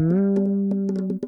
Welcome 0.00 1.18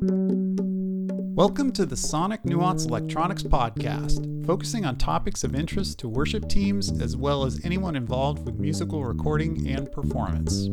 to 1.73 1.85
the 1.85 1.97
Sonic 1.97 2.45
Nuance 2.45 2.85
Electronics 2.85 3.43
Podcast, 3.43 4.47
focusing 4.47 4.85
on 4.85 4.97
topics 4.97 5.43
of 5.43 5.57
interest 5.57 5.99
to 5.99 6.09
worship 6.09 6.49
teams 6.49 6.93
as 7.03 7.17
well 7.17 7.45
as 7.45 7.61
anyone 7.65 7.97
involved 7.97 8.47
with 8.47 8.61
musical 8.61 9.05
recording 9.05 9.67
and 9.67 9.91
performance. 9.91 10.69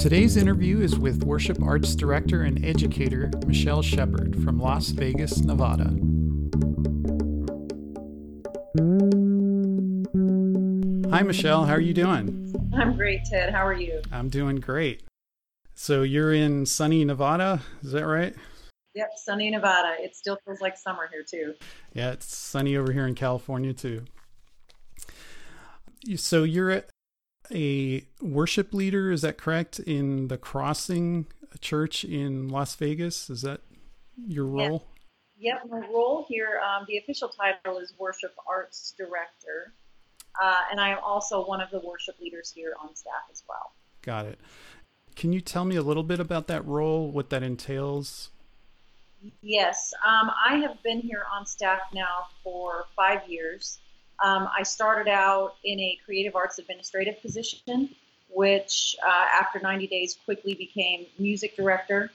Today's 0.00 0.36
interview 0.36 0.80
is 0.80 0.96
with 0.96 1.24
Worship 1.24 1.60
Arts 1.60 1.96
Director 1.96 2.42
and 2.42 2.64
Educator 2.64 3.32
Michelle 3.48 3.82
Shepherd 3.82 4.40
from 4.44 4.60
Las 4.60 4.90
Vegas, 4.90 5.40
Nevada. 5.40 6.03
Hi, 11.14 11.22
Michelle. 11.22 11.64
How 11.64 11.74
are 11.74 11.80
you 11.80 11.94
doing? 11.94 12.52
I'm 12.76 12.96
great, 12.96 13.24
Ted. 13.24 13.54
How 13.54 13.64
are 13.64 13.72
you? 13.72 14.02
I'm 14.10 14.28
doing 14.28 14.56
great. 14.56 15.04
So 15.72 16.02
you're 16.02 16.34
in 16.34 16.66
sunny 16.66 17.04
Nevada, 17.04 17.62
is 17.84 17.92
that 17.92 18.04
right? 18.04 18.34
Yep, 18.96 19.12
sunny 19.14 19.48
Nevada. 19.48 19.94
It 20.00 20.16
still 20.16 20.36
feels 20.44 20.60
like 20.60 20.76
summer 20.76 21.08
here 21.12 21.22
too. 21.22 21.54
Yeah, 21.92 22.10
it's 22.10 22.34
sunny 22.34 22.76
over 22.76 22.90
here 22.90 23.06
in 23.06 23.14
California 23.14 23.72
too. 23.72 24.06
So 26.16 26.42
you're 26.42 26.82
a 27.52 28.04
worship 28.20 28.74
leader, 28.74 29.12
is 29.12 29.22
that 29.22 29.38
correct, 29.38 29.78
in 29.78 30.26
the 30.26 30.36
Crossing 30.36 31.26
Church 31.60 32.02
in 32.02 32.48
Las 32.48 32.74
Vegas? 32.74 33.30
Is 33.30 33.42
that 33.42 33.60
your 34.26 34.46
role? 34.46 34.88
Yep, 35.38 35.62
yep 35.62 35.70
my 35.70 35.86
role 35.86 36.26
here, 36.28 36.58
um, 36.58 36.86
the 36.88 36.98
official 36.98 37.28
title 37.28 37.78
is 37.78 37.94
Worship 38.00 38.34
Arts 38.48 38.92
Director. 38.98 39.74
Uh, 40.42 40.54
and 40.70 40.80
I 40.80 40.90
am 40.90 40.98
also 41.04 41.44
one 41.44 41.60
of 41.60 41.70
the 41.70 41.80
worship 41.80 42.16
leaders 42.20 42.52
here 42.54 42.74
on 42.80 42.94
staff 42.94 43.22
as 43.30 43.42
well. 43.48 43.72
Got 44.02 44.26
it. 44.26 44.38
Can 45.16 45.32
you 45.32 45.40
tell 45.40 45.64
me 45.64 45.76
a 45.76 45.82
little 45.82 46.02
bit 46.02 46.20
about 46.20 46.48
that 46.48 46.66
role, 46.66 47.10
what 47.10 47.30
that 47.30 47.42
entails? 47.42 48.30
Yes, 49.40 49.94
um, 50.04 50.30
I 50.44 50.56
have 50.56 50.82
been 50.82 51.00
here 51.00 51.24
on 51.32 51.46
staff 51.46 51.80
now 51.94 52.26
for 52.42 52.84
five 52.94 53.26
years. 53.28 53.78
Um, 54.22 54.48
I 54.56 54.62
started 54.62 55.08
out 55.10 55.56
in 55.64 55.80
a 55.80 55.98
creative 56.04 56.36
arts 56.36 56.58
administrative 56.58 57.20
position, 57.22 57.90
which 58.28 58.96
uh, 59.04 59.26
after 59.40 59.60
90 59.60 59.86
days 59.86 60.18
quickly 60.24 60.54
became 60.54 61.06
music 61.18 61.56
director, 61.56 62.10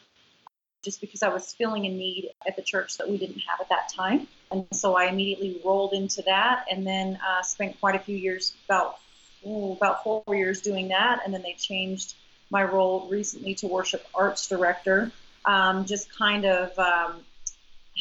just 0.83 1.01
because 1.01 1.23
I 1.23 1.29
was 1.29 1.53
filling 1.53 1.85
a 1.85 1.89
need 1.89 2.31
at 2.47 2.55
the 2.55 2.61
church 2.61 2.97
that 2.97 3.09
we 3.09 3.17
didn't 3.17 3.41
have 3.47 3.59
at 3.59 3.69
that 3.69 3.89
time. 3.89 4.27
And 4.51 4.65
so 4.71 4.95
I 4.95 5.05
immediately 5.05 5.61
rolled 5.63 5.93
into 5.93 6.21
that 6.23 6.65
and 6.71 6.85
then 6.85 7.19
uh, 7.27 7.41
spent 7.43 7.79
quite 7.79 7.95
a 7.95 7.99
few 7.99 8.15
years, 8.15 8.53
about, 8.65 8.99
ooh, 9.47 9.73
about 9.73 10.03
four 10.03 10.23
years 10.29 10.61
doing 10.61 10.87
that. 10.89 11.21
And 11.23 11.33
then 11.33 11.41
they 11.43 11.53
changed 11.53 12.15
my 12.49 12.63
role 12.63 13.07
recently 13.09 13.55
to 13.55 13.67
worship 13.67 14.05
arts 14.15 14.47
director, 14.47 15.11
um, 15.45 15.85
just 15.85 16.15
kind 16.17 16.45
of 16.45 16.77
um, 16.79 17.21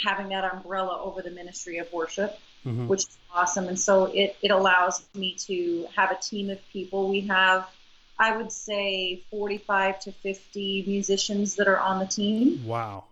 having 0.05 0.31
that 0.31 0.45
umbrella 0.45 1.01
over 1.03 1.21
the 1.21 1.31
ministry 1.31 1.79
of 1.79 1.93
worship 1.93 2.39
mm-hmm. 2.69 2.87
which 2.87 3.01
is 3.01 3.19
awesome. 3.35 3.69
And 3.69 3.79
so 3.79 4.07
it, 4.07 4.37
it 4.43 4.51
allows 4.51 5.03
me 5.15 5.35
to 5.47 5.87
have 5.97 6.11
a 6.11 6.17
team 6.17 6.51
of 6.51 6.59
people. 6.73 7.09
We 7.09 7.23
have, 7.23 7.69
I 8.19 8.37
would 8.37 8.53
say, 8.53 9.23
45 9.31 10.01
to 10.01 10.13
50 10.13 10.85
musicians 10.87 11.57
that 11.57 11.69
are 11.69 11.79
on 11.79 11.99
the 11.99 12.07
team. 12.07 12.67
Wow. 12.67 13.05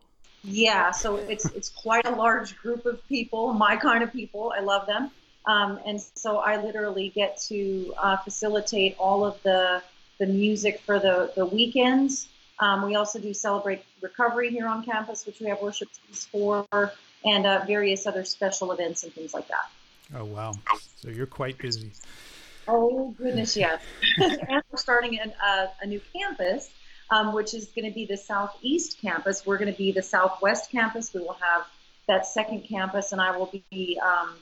Yeah, 0.49 0.93
so 0.93 1.17
it's 1.17 1.45
it's 1.45 1.69
quite 1.71 2.07
a 2.07 2.15
large 2.15 2.57
group 2.59 2.87
of 2.87 3.07
people, 3.09 3.53
my 3.53 3.77
kind 3.77 4.05
of 4.05 4.13
people. 4.13 4.53
I 4.57 4.61
love 4.61 4.87
them. 4.87 5.11
Um, 5.45 5.79
and 5.85 6.01
so 6.01 6.39
I 6.39 6.63
literally 6.63 7.09
get 7.09 7.39
to 7.49 7.93
uh, 7.99 8.17
facilitate 8.19 8.97
all 8.99 9.25
of 9.25 9.43
the 9.43 9.83
the 10.19 10.27
music 10.27 10.81
for 10.81 11.01
the 11.01 11.33
the 11.35 11.45
weekends. 11.45 12.29
Um, 12.61 12.87
we 12.87 12.95
also 12.95 13.19
do 13.19 13.35
celebrate 13.35 13.85
recovery 14.01 14.51
here 14.51 14.69
on 14.69 14.85
campus, 14.85 15.27
which 15.27 15.41
we 15.41 15.47
have 15.47 15.61
worship 15.61 15.89
teams 15.93 16.27
for 16.27 16.67
and 17.25 17.45
uh, 17.45 17.65
various 17.67 18.07
other 18.07 18.25
special 18.25 18.73
events 18.73 19.03
and 19.03 19.13
things 19.13 19.35
like 19.35 19.49
that. 19.49 19.69
Oh, 20.15 20.25
wow. 20.25 20.53
So 21.03 21.11
you're 21.11 21.27
quite 21.27 21.59
busy. 21.59 21.91
Oh, 22.69 23.15
goodness, 23.19 23.57
yes. 23.57 23.83
and 24.19 24.63
we're 24.71 24.79
starting 24.79 25.19
an, 25.21 25.33
uh, 25.45 25.67
a 25.83 25.87
new 25.87 26.01
campus, 26.15 26.71
um, 27.11 27.33
which 27.33 27.55
is 27.55 27.67
going 27.67 27.89
to 27.89 27.95
be 27.95 28.05
the 28.05 28.17
Southeast 28.17 29.01
campus. 29.01 29.47
We're 29.47 29.59
going 29.59 29.73
to 29.73 29.79
be 29.79 29.93
the 29.93 30.03
Southwest 30.03 30.71
campus. 30.71 31.13
We 31.15 31.21
will 31.21 31.39
have 31.41 31.67
that 32.09 32.27
second 32.27 32.63
campus, 32.63 33.13
and 33.13 33.21
I 33.21 33.37
will 33.37 33.51
be. 33.73 34.01
Um, 34.05 34.37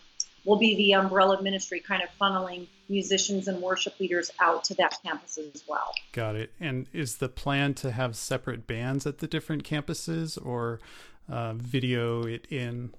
will 0.45 0.57
be 0.57 0.77
the 0.77 0.93
umbrella 0.93 1.43
ministry 1.43 1.81
kind 1.81 2.03
of 2.03 2.09
funneling 2.21 2.67
musicians 2.89 3.49
and 3.49 3.61
worship 3.61 3.99
leaders 3.99 4.31
out 4.41 4.65
to 4.65 4.75
that 4.75 4.99
campus 5.03 5.39
as 5.39 5.65
well. 5.67 5.93
Got 6.13 6.37
it. 6.37 6.53
And 6.61 6.87
is 6.93 7.17
the 7.17 7.29
plan 7.29 7.75
to 7.75 7.93
have 7.93 8.15
separate 8.15 8.67
bands 8.67 9.07
at 9.07 9.19
the 9.19 9.27
different 9.27 9.65
campuses 9.65 10.39
or 10.45 10.81
uh, 11.29 11.55
video 11.55 12.25
it 12.25 12.47
in? 12.51 12.93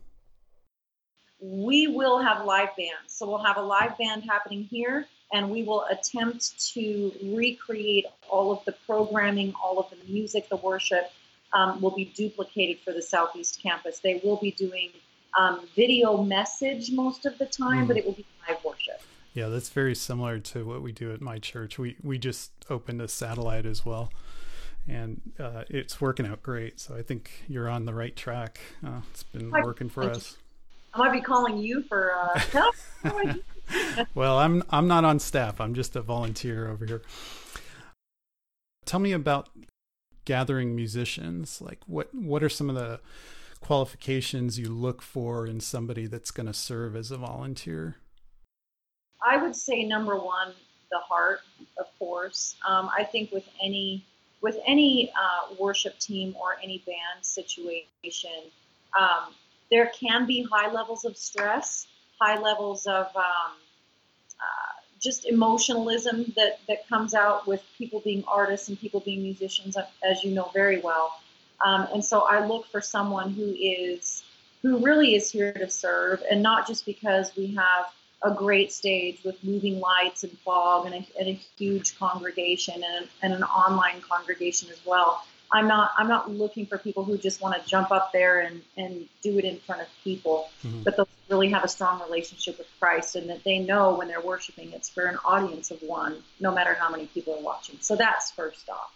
We 1.39 1.87
will 1.87 2.21
have 2.21 2.45
live 2.45 2.69
bands. 2.75 3.13
So 3.13 3.27
we'll 3.27 3.43
have 3.43 3.57
a 3.57 3.61
live 3.61 3.97
band 3.97 4.23
happening 4.23 4.63
here, 4.63 5.05
and 5.35 5.51
we 5.51 5.63
will 5.63 5.83
attempt 5.91 6.73
to 6.73 7.11
recreate 7.21 8.05
all 8.29 8.53
of 8.53 8.63
the 8.63 8.71
programming, 8.71 9.53
all 9.61 9.77
of 9.79 9.89
the 9.89 9.97
music, 10.11 10.47
the 10.47 10.55
worship 10.55 11.11
um, 11.51 11.81
will 11.81 11.93
be 11.93 12.05
duplicated 12.05 12.79
for 12.85 12.93
the 12.93 13.01
Southeast 13.01 13.61
campus. 13.61 13.99
They 13.99 14.21
will 14.23 14.37
be 14.37 14.51
doing 14.51 14.91
um, 15.37 15.67
video 15.75 16.23
message 16.23 16.89
most 16.91 17.25
of 17.25 17.37
the 17.37 17.45
time, 17.45 17.83
mm. 17.83 17.87
but 17.89 17.97
it 17.97 18.05
will 18.05 18.13
be 18.13 18.25
live 18.47 18.63
worship. 18.63 19.01
Yeah, 19.33 19.49
that's 19.49 19.67
very 19.67 19.93
similar 19.93 20.39
to 20.39 20.65
what 20.65 20.81
we 20.81 20.93
do 20.93 21.13
at 21.13 21.19
my 21.19 21.39
church. 21.39 21.77
We 21.77 21.97
we 22.01 22.17
just 22.17 22.51
opened 22.69 23.01
a 23.01 23.09
satellite 23.09 23.65
as 23.65 23.85
well 23.85 24.09
and 24.87 25.19
uh, 25.39 25.63
it's 25.69 25.99
working 25.99 26.25
out 26.25 26.43
great. 26.43 26.79
So 26.79 26.95
I 26.95 27.01
think 27.01 27.43
you're 27.47 27.67
on 27.67 27.85
the 27.85 27.93
right 27.93 28.15
track. 28.15 28.59
Uh, 28.85 29.01
it's 29.11 29.23
been 29.23 29.51
working 29.51 29.89
for 29.89 30.03
us. 30.03 30.37
I 30.95 30.97
might 30.97 31.11
be 31.11 31.21
calling 31.21 31.57
you 31.57 31.83
for 31.83 32.13
uh, 32.15 32.39
help. 32.39 32.75
well, 34.15 34.39
I'm 34.39 34.63
I'm 34.69 34.87
not 34.87 35.03
on 35.03 35.19
staff. 35.19 35.59
I'm 35.59 35.73
just 35.73 35.95
a 35.97 36.01
volunteer 36.01 36.69
over 36.69 36.85
here. 36.85 37.01
Tell 38.85 39.01
me 39.01 39.11
about 39.11 39.49
gathering 40.23 40.73
musicians. 40.73 41.61
Like 41.61 41.79
what 41.85 42.15
what 42.15 42.43
are 42.43 42.49
some 42.49 42.69
of 42.69 42.75
the 42.75 43.01
qualifications 43.59 44.57
you 44.57 44.69
look 44.69 45.01
for 45.01 45.45
in 45.45 45.59
somebody 45.59 46.07
that's 46.07 46.31
going 46.31 46.47
to 46.47 46.53
serve 46.53 46.95
as 46.95 47.11
a 47.11 47.17
volunteer? 47.17 47.97
I 49.27 49.37
would 49.37 49.55
say 49.55 49.83
number 49.83 50.15
one, 50.15 50.53
the 50.91 50.99
heart, 50.99 51.41
of 51.77 51.87
course. 51.99 52.55
Um, 52.65 52.89
I 52.97 53.03
think 53.03 53.33
with 53.33 53.49
any 53.61 54.05
with 54.41 54.59
any 54.65 55.11
uh, 55.11 55.55
worship 55.59 55.99
team 55.99 56.35
or 56.39 56.55
any 56.63 56.83
band 56.85 57.25
situation, 57.25 58.29
um, 58.97 59.33
there 59.75 59.87
can 59.87 60.25
be 60.25 60.41
high 60.49 60.71
levels 60.71 61.03
of 61.03 61.17
stress, 61.17 61.85
high 62.17 62.39
levels 62.39 62.87
of 62.87 63.07
um, 63.13 63.51
uh, 64.39 64.73
just 65.01 65.25
emotionalism 65.25 66.31
that, 66.37 66.59
that 66.69 66.87
comes 66.87 67.13
out 67.13 67.45
with 67.45 67.61
people 67.77 67.99
being 67.99 68.23
artists 68.25 68.69
and 68.69 68.79
people 68.79 69.01
being 69.01 69.21
musicians, 69.21 69.75
as 70.01 70.23
you 70.23 70.31
know 70.31 70.49
very 70.53 70.79
well. 70.79 71.19
Um, 71.59 71.89
and 71.93 72.05
so 72.05 72.21
I 72.21 72.45
look 72.47 72.67
for 72.67 72.79
someone 72.79 73.31
who 73.31 73.53
is 73.59 74.23
who 74.61 74.79
really 74.79 75.13
is 75.13 75.29
here 75.29 75.51
to 75.51 75.69
serve, 75.69 76.23
and 76.31 76.41
not 76.41 76.65
just 76.65 76.85
because 76.85 77.35
we 77.35 77.53
have 77.55 77.87
a 78.23 78.31
great 78.31 78.71
stage 78.71 79.19
with 79.25 79.43
moving 79.43 79.81
lights 79.81 80.23
and 80.23 80.31
fog 80.39 80.85
and 80.85 80.95
a, 80.95 81.05
and 81.19 81.27
a 81.27 81.39
huge 81.57 81.99
congregation 81.99 82.81
and, 82.81 83.09
and, 83.21 83.33
an 83.33 83.43
online 83.43 83.99
congregation 84.01 84.69
as 84.71 84.79
well. 84.85 85.23
I'm 85.51 85.67
not 85.67 85.91
I'm 85.97 86.07
not 86.07 86.29
looking 86.31 86.65
for 86.65 86.77
people 86.77 87.03
who 87.03 87.17
just 87.17 87.41
want 87.41 87.61
to 87.61 87.67
jump 87.67 87.91
up 87.91 88.11
there 88.11 88.39
and, 88.39 88.61
and 88.77 89.07
do 89.21 89.37
it 89.37 89.45
in 89.45 89.57
front 89.59 89.81
of 89.81 89.87
people, 90.03 90.49
mm-hmm. 90.63 90.83
but 90.83 90.97
they'll 90.97 91.07
really 91.29 91.49
have 91.49 91.63
a 91.63 91.67
strong 91.67 92.01
relationship 92.01 92.57
with 92.57 92.67
Christ 92.79 93.15
and 93.15 93.29
that 93.29 93.43
they 93.43 93.59
know 93.59 93.95
when 93.95 94.07
they're 94.07 94.21
worshiping 94.21 94.71
it's 94.73 94.89
for 94.89 95.05
an 95.05 95.17
audience 95.25 95.71
of 95.71 95.81
one, 95.81 96.17
no 96.39 96.53
matter 96.53 96.73
how 96.73 96.89
many 96.89 97.07
people 97.07 97.35
are 97.35 97.41
watching. 97.41 97.77
So 97.81 97.95
that's 97.95 98.31
first 98.31 98.69
off. 98.69 98.91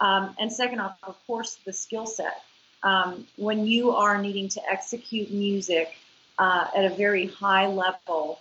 Um, 0.00 0.34
and 0.38 0.52
second 0.52 0.80
off, 0.80 0.96
of 1.02 1.16
course, 1.26 1.58
the 1.64 1.72
skill 1.72 2.06
set. 2.06 2.42
Um, 2.82 3.26
when 3.36 3.66
you 3.66 3.92
are 3.92 4.20
needing 4.20 4.48
to 4.50 4.60
execute 4.70 5.30
music 5.30 5.94
uh, 6.38 6.66
at 6.76 6.84
a 6.84 6.90
very 6.90 7.26
high 7.26 7.68
level, 7.68 8.40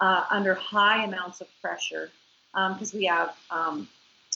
uh, 0.00 0.24
under 0.30 0.54
high 0.54 1.04
amounts 1.04 1.40
of 1.40 1.48
pressure 1.60 2.10
because 2.52 2.94
um, 2.94 2.98
we 2.98 3.06
have 3.06 3.34
um, 3.50 3.88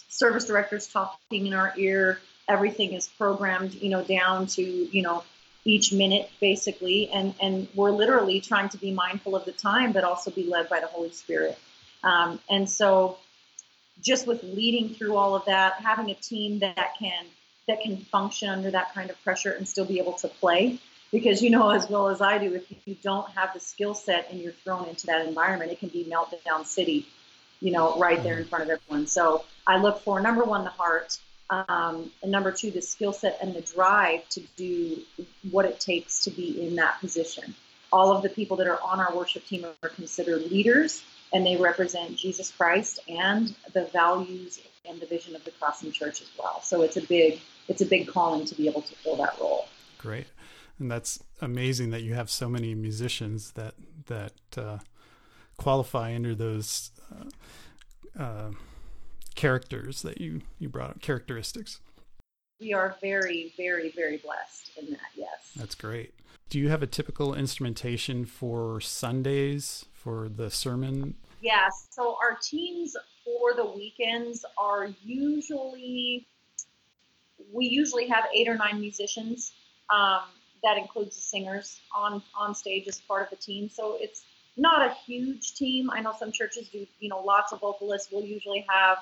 service 0.09 0.45
directors 0.45 0.87
talking 0.87 1.47
in 1.47 1.55
our 1.55 1.73
ear. 1.77 2.19
Everything 2.49 2.93
is 2.93 3.07
programmed, 3.07 3.75
you 3.75 3.91
know, 3.91 4.03
down 4.03 4.47
to 4.49 4.63
you 4.63 5.03
know 5.03 5.25
each 5.65 5.93
minute 5.93 6.31
basically, 6.41 7.11
and 7.11 7.35
and 7.41 7.69
we're 7.75 7.91
literally 7.91 8.41
trying 8.41 8.69
to 8.71 8.79
be 8.79 8.91
mindful 8.91 9.35
of 9.35 9.45
the 9.45 9.53
time, 9.53 9.93
but 9.93 10.05
also 10.05 10.31
be 10.31 10.45
led 10.45 10.69
by 10.69 10.81
the 10.81 10.87
Holy 10.87 11.11
Spirit. 11.11 11.59
Um, 12.03 12.39
and 12.51 12.69
so, 12.69 13.19
just 14.03 14.27
with 14.27 14.43
leading 14.43 14.91
through 14.91 15.17
all 15.17 15.35
of 15.35 15.45
that, 15.47 15.75
having 15.75 16.11
a 16.11 16.15
team 16.15 16.59
that 16.61 16.95
can 16.99 17.25
that 17.67 17.81
can 17.81 17.97
function 17.97 18.49
under 18.49 18.71
that 18.71 18.93
kind 18.95 19.11
of 19.11 19.23
pressure 19.25 19.53
and 19.53 19.67
still 19.67 19.87
be 19.87 19.99
able 19.99 20.13
to 20.13 20.29
play 20.29 20.79
because 21.15 21.41
you 21.41 21.51
know 21.51 21.71
as 21.71 21.89
well 21.89 22.09
as 22.09 22.21
I 22.21 22.39
do, 22.39 22.55
if 22.55 22.65
you 22.87 22.97
don't 23.01 23.31
have 23.31 23.55
the 23.55 23.61
skill 23.61 23.95
set 23.95 24.31
and 24.31 24.41
you're 24.41 24.53
thrown 24.53 24.89
into 24.89 25.07
that 25.07 25.27
environment, 25.27 25.71
it 25.71 25.79
can 25.79 25.89
be 25.89 26.05
meltdown 26.05 26.67
city, 26.67 27.07
you 27.61 27.71
know, 27.71 27.97
right 27.99 28.21
there 28.23 28.37
in 28.37 28.45
front 28.45 28.65
of 28.65 28.71
everyone. 28.71 29.07
So 29.07 29.45
I 29.65 29.79
look 29.79 30.01
for 30.01 30.21
number 30.21 30.43
one, 30.43 30.65
the 30.65 30.71
heart, 30.71 31.17
um, 31.51 32.11
and 32.23 32.33
number 32.33 32.53
two, 32.53 32.71
the 32.71 32.83
skill 32.83 33.13
set 33.13 33.39
and 33.43 33.55
the 33.55 33.61
drive 33.61 34.29
to 34.31 34.41
do 34.57 34.99
what 35.51 35.65
it 35.65 35.81
takes 35.81 36.25
to 36.25 36.31
be 36.31 36.67
in 36.67 36.77
that 36.77 37.01
position. 37.01 37.55
All 37.93 38.17
of 38.17 38.23
the 38.23 38.29
people 38.29 38.57
that 38.57 38.67
are 38.67 38.81
on 38.83 38.99
our 39.01 39.15
worship 39.15 39.45
team 39.47 39.65
are 39.83 39.89
considered 39.89 40.43
leaders, 40.51 41.05
and 41.33 41.47
they 41.47 41.57
represent 41.57 42.17
Jesus 42.17 42.51
Christ 42.51 43.01
and 43.09 43.55
the 43.73 43.85
values 43.87 44.61
and 44.89 45.01
the 45.01 45.07
vision 45.07 45.35
of 45.37 45.45
the 45.45 45.51
Crossing 45.53 45.93
Church 45.93 46.21
as 46.23 46.31
well. 46.39 46.61
So 46.63 46.83
it's 46.83 46.97
a 46.97 47.03
big, 47.03 47.41
it's 47.69 47.81
a 47.83 47.87
big 47.87 48.09
calling 48.09 48.45
to 48.47 48.55
be 48.55 48.69
able 48.69 48.83
to 48.83 48.95
fill 48.97 49.17
that 49.17 49.39
role. 49.41 49.67
Great 49.99 50.27
and 50.79 50.91
that's 50.91 51.23
amazing 51.41 51.91
that 51.91 52.03
you 52.03 52.15
have 52.15 52.31
so 52.31 52.49
many 52.49 52.75
musicians 52.75 53.53
that 53.53 53.75
that 54.07 54.33
uh, 54.57 54.79
qualify 55.57 56.15
under 56.15 56.35
those 56.35 56.91
uh, 57.13 58.23
uh, 58.23 58.51
characters 59.35 60.03
that 60.03 60.21
you 60.21 60.43
you 60.59 60.69
brought 60.69 60.91
up 60.91 61.01
characteristics. 61.01 61.81
We 62.61 62.73
are 62.73 62.97
very, 63.01 63.53
very, 63.57 63.91
very 63.91 64.19
blessed 64.19 64.71
in 64.79 64.91
that. 64.91 65.11
Yes, 65.17 65.53
that's 65.57 65.75
great. 65.75 66.15
Do 66.49 66.59
you 66.59 66.69
have 66.69 66.83
a 66.83 66.87
typical 66.87 67.35
instrumentation 67.35 68.25
for 68.27 68.81
Sundays 68.81 69.87
for 69.93 70.29
the 70.29 70.51
sermon? 70.51 71.17
Yes. 71.41 71.89
So 71.91 72.17
our 72.23 72.39
teams 72.41 72.97
for 73.25 73.55
the 73.55 73.65
weekends 73.65 74.45
are 74.57 74.89
usually 75.03 76.27
we 77.53 77.67
usually 77.67 78.07
have 78.09 78.25
eight 78.35 78.49
or 78.49 78.57
nine 78.57 78.81
musicians. 78.81 79.53
Um, 79.91 80.23
that 80.63 80.79
includes 80.79 81.15
the 81.17 81.23
singers 81.23 81.81
on 81.95 82.23
on 82.35 82.55
stage 82.55 82.89
as 82.89 83.01
part 83.01 83.25
of 83.25 83.31
the 83.31 83.37
team. 83.37 83.69
So 83.69 83.99
it's 84.01 84.25
not 84.57 84.91
a 84.91 84.95
huge 85.07 85.55
team. 85.55 85.91
I 85.91 86.01
know 86.01 86.15
some 86.19 86.33
churches 86.33 86.69
do, 86.69 86.87
you 87.01 87.09
know, 87.09 87.21
lots 87.21 87.53
of 87.53 87.61
vocalists. 87.61 88.11
We'll 88.11 88.25
usually 88.25 88.65
have 88.69 88.99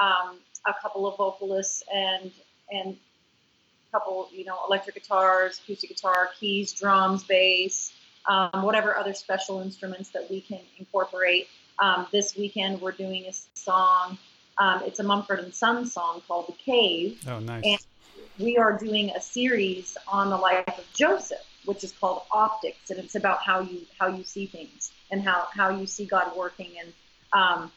um, 0.00 0.36
a 0.66 0.74
couple 0.80 1.06
of 1.06 1.16
vocalists 1.16 1.82
and 1.92 2.30
and 2.70 2.96
a 2.96 3.92
couple, 3.92 4.28
you 4.32 4.44
know, 4.44 4.58
electric 4.66 4.96
guitars, 4.96 5.60
acoustic 5.62 5.90
guitar, 5.90 6.30
keys, 6.38 6.72
drums, 6.72 7.24
bass, 7.24 7.92
um, 8.26 8.62
whatever 8.62 8.96
other 8.96 9.14
special 9.14 9.60
instruments 9.60 10.10
that 10.10 10.30
we 10.30 10.40
can 10.40 10.60
incorporate. 10.78 11.48
Um, 11.78 12.06
this 12.12 12.36
weekend 12.36 12.80
we're 12.80 12.92
doing 12.92 13.24
a 13.26 13.32
song. 13.54 14.18
Um, 14.58 14.82
it's 14.84 15.00
a 15.00 15.02
Mumford 15.02 15.40
and 15.40 15.52
Sons 15.52 15.92
song 15.92 16.22
called 16.26 16.46
"The 16.48 16.52
Cave." 16.52 17.20
Oh, 17.28 17.40
nice. 17.40 17.64
And 17.64 17.78
we 18.38 18.56
are 18.56 18.76
doing 18.76 19.10
a 19.10 19.20
series 19.20 19.96
on 20.08 20.30
the 20.30 20.36
life 20.36 20.66
of 20.66 20.84
Joseph, 20.94 21.44
which 21.64 21.84
is 21.84 21.92
called 21.92 22.22
Optics, 22.30 22.90
and 22.90 22.98
it's 22.98 23.14
about 23.14 23.42
how 23.42 23.60
you 23.60 23.82
how 23.98 24.08
you 24.08 24.24
see 24.24 24.46
things 24.46 24.92
and 25.10 25.22
how 25.22 25.46
how 25.52 25.70
you 25.70 25.86
see 25.86 26.04
God 26.04 26.36
working. 26.36 26.70
And 26.80 26.92
um, 27.32 27.72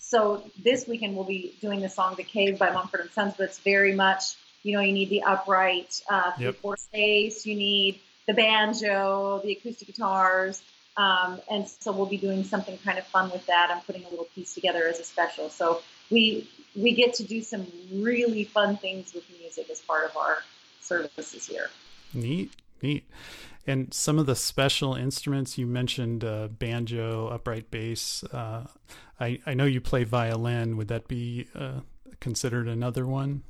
so 0.00 0.42
this 0.62 0.88
weekend 0.88 1.14
we'll 1.14 1.24
be 1.24 1.54
doing 1.60 1.80
the 1.80 1.88
song 1.88 2.14
"The 2.16 2.24
Cave" 2.24 2.58
by 2.58 2.72
Mumford 2.72 3.00
and 3.00 3.10
Sons, 3.10 3.34
but 3.36 3.44
it's 3.44 3.58
very 3.58 3.94
much 3.94 4.34
you 4.62 4.74
know 4.74 4.80
you 4.80 4.92
need 4.92 5.10
the 5.10 5.22
upright 5.22 6.02
uh, 6.10 6.32
yep. 6.38 6.56
four 6.56 6.76
bass, 6.92 7.46
you 7.46 7.54
need 7.54 8.00
the 8.26 8.34
banjo, 8.34 9.40
the 9.44 9.52
acoustic 9.52 9.88
guitars. 9.88 10.62
Um, 10.96 11.40
and 11.50 11.68
so 11.68 11.92
we'll 11.92 12.06
be 12.06 12.18
doing 12.18 12.44
something 12.44 12.76
kind 12.78 12.98
of 12.98 13.06
fun 13.06 13.30
with 13.30 13.46
that. 13.46 13.70
I'm 13.70 13.80
putting 13.82 14.04
a 14.04 14.08
little 14.08 14.28
piece 14.34 14.54
together 14.54 14.86
as 14.88 14.98
a 14.98 15.04
special. 15.04 15.48
So 15.48 15.82
we 16.10 16.48
we 16.74 16.92
get 16.94 17.14
to 17.14 17.24
do 17.24 17.42
some 17.42 17.66
really 17.92 18.44
fun 18.44 18.76
things 18.76 19.12
with 19.14 19.24
music 19.38 19.70
as 19.70 19.80
part 19.80 20.08
of 20.08 20.16
our 20.16 20.38
services 20.80 21.46
here. 21.46 21.70
Neat, 22.12 22.52
neat. 22.82 23.04
And 23.66 23.92
some 23.92 24.18
of 24.18 24.26
the 24.26 24.34
special 24.34 24.94
instruments 24.94 25.58
you 25.58 25.66
mentioned, 25.66 26.24
uh, 26.24 26.48
banjo, 26.48 27.28
upright 27.28 27.70
bass. 27.70 28.24
Uh, 28.24 28.66
I 29.20 29.38
I 29.46 29.54
know 29.54 29.64
you 29.64 29.80
play 29.80 30.04
violin. 30.04 30.76
Would 30.76 30.88
that 30.88 31.06
be 31.06 31.46
uh, 31.54 31.80
considered 32.20 32.68
another 32.68 33.06
one? 33.06 33.42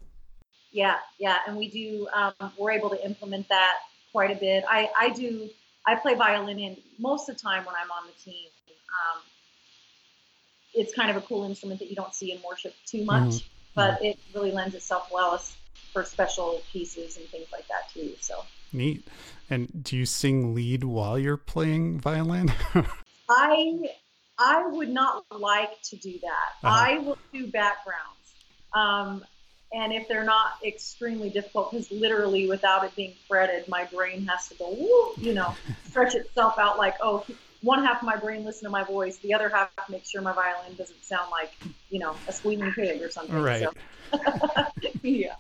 Yeah, 0.72 0.96
yeah, 1.19 1.38
and 1.46 1.56
we 1.56 1.69
do. 1.69 2.08
Um, 2.12 2.52
we're 2.58 2.72
able 2.72 2.90
to 2.90 3.05
implement 3.05 3.49
that 3.49 3.75
quite 4.12 4.31
a 4.31 4.34
bit. 4.34 4.64
I 4.69 4.90
I 4.99 5.11
do. 5.11 5.49
I 5.87 5.94
play 5.94 6.14
violin 6.14 6.58
in 6.58 6.76
most 6.99 7.28
of 7.28 7.37
the 7.37 7.43
time 7.43 7.64
when 7.64 7.75
I'm 7.75 7.90
on 7.90 8.06
the 8.06 8.12
team. 8.22 8.49
Um, 8.69 9.22
it's 10.75 10.94
kind 10.94 11.11
of 11.11 11.17
a 11.17 11.20
cool 11.26 11.44
instrument 11.44 11.81
that 11.81 11.88
you 11.88 11.96
don't 11.96 12.14
see 12.14 12.32
in 12.32 12.38
worship 12.49 12.75
too 12.87 13.05
much, 13.05 13.23
mm-hmm. 13.23 13.49
but 13.75 13.94
mm-hmm. 13.94 14.06
it 14.06 14.19
really 14.34 14.52
lends 14.52 14.75
itself 14.75 15.08
well 15.12 15.43
for 15.93 16.05
special 16.05 16.62
pieces 16.73 17.16
and 17.16 17.26
things 17.26 17.46
like 17.52 17.66
that 17.69 17.88
too. 17.93 18.12
So 18.20 18.44
neat. 18.73 19.06
And 19.49 19.82
do 19.82 19.96
you 19.96 20.06
sing 20.06 20.55
lead 20.55 20.84
while 20.84 21.19
you're 21.19 21.37
playing 21.37 22.00
violin? 22.00 22.52
I 23.28 23.90
I 24.40 24.66
would 24.66 24.88
not 24.88 25.25
like 25.31 25.81
to 25.82 25.96
do 25.96 26.19
that. 26.22 26.66
Uh-huh. 26.66 26.87
I 26.88 26.98
will 26.98 27.19
do 27.32 27.46
backgrounds. 27.46 28.16
Um, 28.72 29.25
and 29.72 29.92
if 29.92 30.08
they're 30.08 30.25
not 30.25 30.54
extremely 30.64 31.31
difficult, 31.31 31.70
because 31.70 31.90
literally 31.92 32.48
without 32.48 32.84
it 32.84 32.96
being 32.96 33.12
fretted, 33.28 33.69
my 33.69 33.84
brain 33.84 34.26
has 34.26 34.48
to 34.48 34.54
go, 34.56 34.70
woo, 34.70 35.12
you 35.22 35.34
know, 35.34 35.54
stretch 35.88 36.14
itself 36.14 36.58
out 36.58 36.78
like, 36.78 36.96
oh, 37.02 37.25
one 37.62 37.84
half 37.84 37.98
of 37.98 38.06
my 38.06 38.16
brain 38.16 38.44
listen 38.44 38.64
to 38.64 38.70
my 38.70 38.82
voice, 38.82 39.19
the 39.19 39.34
other 39.34 39.50
half 39.50 39.69
make 39.90 40.06
sure 40.06 40.22
my 40.22 40.32
violin 40.32 40.75
doesn't 40.76 41.04
sound 41.04 41.31
like, 41.31 41.52
you 41.90 41.98
know, 41.98 42.16
a 42.26 42.32
squealing 42.32 42.72
pig 42.72 43.02
or 43.02 43.10
something. 43.10 43.37
Right. 43.37 43.69
So. 44.12 44.22
yeah. 45.02 45.34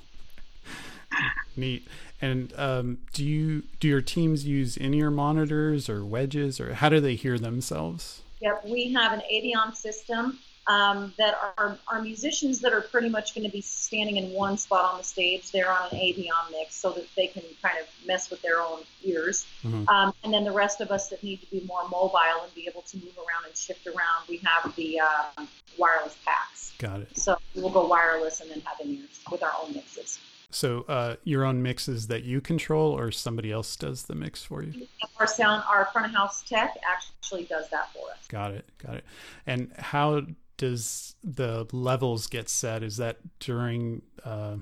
Neat. 1.56 1.88
And 2.20 2.52
um, 2.56 2.98
do 3.14 3.24
you 3.24 3.62
do 3.80 3.88
your 3.88 4.02
teams 4.02 4.44
use 4.44 4.76
in-ear 4.76 5.10
monitors 5.10 5.88
or 5.88 6.04
wedges, 6.04 6.60
or 6.60 6.74
how 6.74 6.90
do 6.90 7.00
they 7.00 7.14
hear 7.14 7.38
themselves? 7.38 8.20
Yep, 8.40 8.66
we 8.66 8.92
have 8.92 9.12
an 9.12 9.22
Aviom 9.30 9.74
system 9.74 10.38
um, 10.66 11.12
that 11.18 11.34
are, 11.58 11.78
are 11.88 12.02
musicians 12.02 12.60
that 12.60 12.72
are 12.72 12.80
pretty 12.80 13.08
much 13.08 13.34
going 13.34 13.44
to 13.44 13.50
be 13.50 13.60
standing 13.60 14.16
in 14.16 14.30
one 14.32 14.56
spot 14.56 14.92
on 14.92 14.98
the 14.98 15.04
stage. 15.04 15.50
They're 15.50 15.70
on 15.70 15.88
an 15.90 15.98
Aviom 15.98 16.50
mix 16.52 16.74
so 16.74 16.92
that 16.92 17.06
they 17.16 17.26
can 17.26 17.42
kind 17.62 17.76
of 17.80 17.86
mess 18.06 18.30
with 18.30 18.40
their 18.42 18.60
own 18.60 18.80
ears. 19.02 19.46
Mm-hmm. 19.64 19.88
Um, 19.88 20.14
and 20.22 20.32
then 20.32 20.44
the 20.44 20.52
rest 20.52 20.80
of 20.80 20.90
us 20.90 21.08
that 21.08 21.22
need 21.22 21.40
to 21.40 21.50
be 21.50 21.64
more 21.66 21.82
mobile 21.88 22.42
and 22.44 22.54
be 22.54 22.66
able 22.68 22.82
to 22.82 22.96
move 22.98 23.16
around 23.18 23.46
and 23.46 23.56
shift 23.56 23.86
around, 23.86 24.28
we 24.28 24.38
have 24.38 24.74
the 24.76 25.00
uh, 25.00 25.44
wireless 25.76 26.16
packs. 26.24 26.72
Got 26.78 27.00
it. 27.00 27.18
So 27.18 27.36
we'll 27.54 27.70
go 27.70 27.86
wireless 27.86 28.40
and 28.40 28.50
then 28.50 28.60
have 28.64 28.80
in 28.80 28.94
ears 28.94 29.20
with 29.30 29.42
our 29.42 29.52
own 29.62 29.74
mixes. 29.74 30.18
So 30.50 30.84
uh, 30.88 31.16
your 31.24 31.44
own 31.44 31.62
mixes 31.62 32.08
that 32.08 32.24
you 32.24 32.40
control, 32.40 32.92
or 32.92 33.10
somebody 33.10 33.52
else 33.52 33.76
does 33.76 34.04
the 34.04 34.14
mix 34.14 34.42
for 34.42 34.62
you? 34.62 34.86
Our 35.18 35.26
sound, 35.26 35.62
our 35.68 35.86
front 35.92 36.08
of 36.08 36.12
house 36.12 36.42
tech 36.42 36.76
actually 36.88 37.44
does 37.44 37.68
that 37.70 37.92
for 37.92 38.10
us. 38.10 38.26
Got 38.28 38.52
it, 38.52 38.68
got 38.78 38.96
it. 38.96 39.04
And 39.46 39.72
how 39.78 40.22
does 40.56 41.14
the 41.22 41.66
levels 41.72 42.26
get 42.26 42.48
set? 42.48 42.82
Is 42.82 42.96
that 42.96 43.18
during 43.38 44.02
uh, 44.24 44.56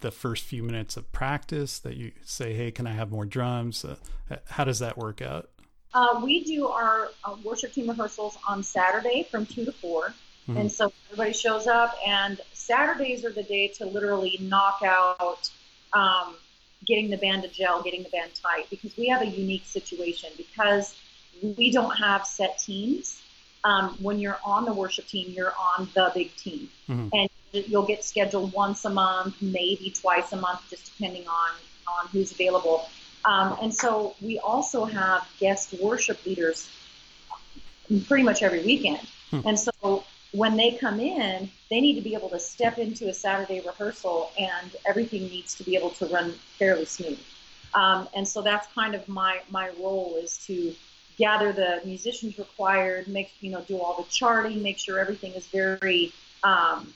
the 0.00 0.10
first 0.10 0.44
few 0.44 0.62
minutes 0.62 0.96
of 0.96 1.12
practice 1.12 1.78
that 1.80 1.96
you 1.96 2.12
say, 2.24 2.54
"Hey, 2.54 2.70
can 2.70 2.86
I 2.86 2.92
have 2.92 3.10
more 3.10 3.26
drums?" 3.26 3.84
Uh, 3.84 3.96
how 4.46 4.64
does 4.64 4.78
that 4.78 4.96
work 4.96 5.20
out? 5.20 5.50
Uh, 5.94 6.20
we 6.22 6.44
do 6.44 6.68
our 6.68 7.08
uh, 7.24 7.36
worship 7.42 7.72
team 7.72 7.88
rehearsals 7.88 8.36
on 8.46 8.62
Saturday 8.62 9.26
from 9.30 9.46
two 9.46 9.64
to 9.64 9.72
4 9.72 10.12
mm-hmm. 10.48 10.56
and 10.56 10.72
so 10.72 10.92
everybody 11.10 11.32
shows 11.32 11.66
up. 11.66 11.96
And 12.06 12.40
Saturdays 12.52 13.24
are 13.24 13.32
the 13.32 13.42
day 13.42 13.68
to 13.78 13.86
literally 13.86 14.38
knock 14.40 14.80
out. 14.84 15.50
Um, 15.92 16.34
getting 16.86 17.10
the 17.10 17.16
band 17.16 17.42
to 17.42 17.48
gel, 17.48 17.82
getting 17.82 18.02
the 18.02 18.08
band 18.10 18.30
tight, 18.34 18.68
because 18.70 18.96
we 18.96 19.08
have 19.08 19.22
a 19.22 19.26
unique 19.26 19.64
situation 19.64 20.30
because 20.36 20.94
we 21.56 21.70
don't 21.72 21.96
have 21.96 22.26
set 22.26 22.58
teams 22.58 23.20
um, 23.64 23.96
when 24.00 24.18
you're 24.18 24.38
on 24.44 24.64
the 24.64 24.72
worship 24.72 25.06
team, 25.06 25.32
you're 25.34 25.52
on 25.58 25.88
the 25.94 26.10
big 26.14 26.34
team, 26.36 26.68
mm-hmm. 26.88 27.08
and 27.12 27.28
you'll 27.52 27.86
get 27.86 28.04
scheduled 28.04 28.52
once 28.52 28.84
a 28.84 28.90
month, 28.90 29.40
maybe 29.42 29.92
twice 29.98 30.32
a 30.32 30.36
month, 30.36 30.60
just 30.70 30.96
depending 30.96 31.26
on 31.26 31.50
on 31.88 32.08
who's 32.08 32.32
available. 32.32 32.88
Um, 33.24 33.56
and 33.62 33.74
so 33.74 34.14
we 34.20 34.38
also 34.38 34.84
have 34.84 35.26
guest 35.38 35.74
worship 35.80 36.24
leaders 36.26 36.68
pretty 38.06 38.22
much 38.22 38.42
every 38.42 38.64
weekend. 38.64 39.00
Hmm. 39.30 39.40
And 39.44 39.58
so 39.58 40.04
when 40.36 40.56
they 40.56 40.72
come 40.72 41.00
in, 41.00 41.50
they 41.70 41.80
need 41.80 41.94
to 41.94 42.02
be 42.02 42.14
able 42.14 42.28
to 42.28 42.38
step 42.38 42.78
into 42.78 43.08
a 43.08 43.14
Saturday 43.14 43.60
rehearsal, 43.60 44.30
and 44.38 44.76
everything 44.84 45.22
needs 45.28 45.54
to 45.54 45.64
be 45.64 45.76
able 45.76 45.90
to 45.90 46.06
run 46.06 46.32
fairly 46.58 46.84
smooth. 46.84 47.18
Um, 47.74 48.08
and 48.14 48.28
so 48.28 48.42
that's 48.42 48.66
kind 48.74 48.94
of 48.94 49.08
my 49.08 49.40
my 49.50 49.70
role 49.80 50.18
is 50.22 50.38
to 50.46 50.74
gather 51.16 51.52
the 51.52 51.80
musicians 51.84 52.38
required, 52.38 53.08
make 53.08 53.32
you 53.40 53.50
know 53.50 53.62
do 53.62 53.80
all 53.80 53.96
the 53.96 54.08
charting, 54.10 54.62
make 54.62 54.78
sure 54.78 54.98
everything 54.98 55.32
is 55.32 55.46
very 55.46 56.12
um, 56.44 56.92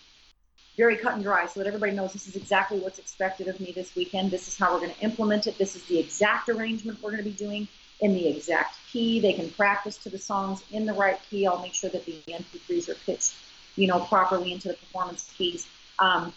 very 0.77 0.97
cut 0.97 1.15
and 1.15 1.23
dry, 1.23 1.47
so 1.47 1.61
that 1.61 1.67
everybody 1.67 1.93
knows 1.93 2.13
this 2.13 2.29
is 2.29 2.37
exactly 2.37 2.79
what's 2.79 2.99
expected 2.99 3.49
of 3.49 3.59
me 3.59 3.73
this 3.73 3.95
weekend. 3.97 4.31
This 4.31 4.49
is 4.49 4.59
how 4.59 4.73
we're 4.73 4.81
going 4.81 4.95
to 4.95 5.01
implement 5.01 5.47
it. 5.47 5.57
This 5.57 5.77
is 5.77 5.83
the 5.85 5.99
exact 5.99 6.49
arrangement 6.51 7.03
we're 7.03 7.11
going 7.11 7.25
to 7.25 7.31
be 7.31 7.37
doing 7.37 7.69
in 8.01 8.15
the 8.15 8.29
exact 8.29 8.77
key. 8.91 9.21
They 9.21 9.33
can 9.33 9.51
practice 9.51 9.97
to 9.99 10.11
the 10.11 10.19
songs 10.19 10.63
in 10.71 10.87
the 10.87 10.93
right 10.93 11.19
key. 11.29 11.47
I'll 11.47 11.61
make 11.61 11.75
sure 11.75 11.91
that 11.91 12.05
the 12.05 12.21
MP3s 12.29 12.89
are 12.89 12.95
pitched, 12.95 13.35
you 13.77 13.87
know, 13.87 14.01
properly 14.01 14.53
into 14.53 14.69
the 14.69 14.75
performance 14.75 15.31
keys. 15.37 15.67
Um, 15.99 16.33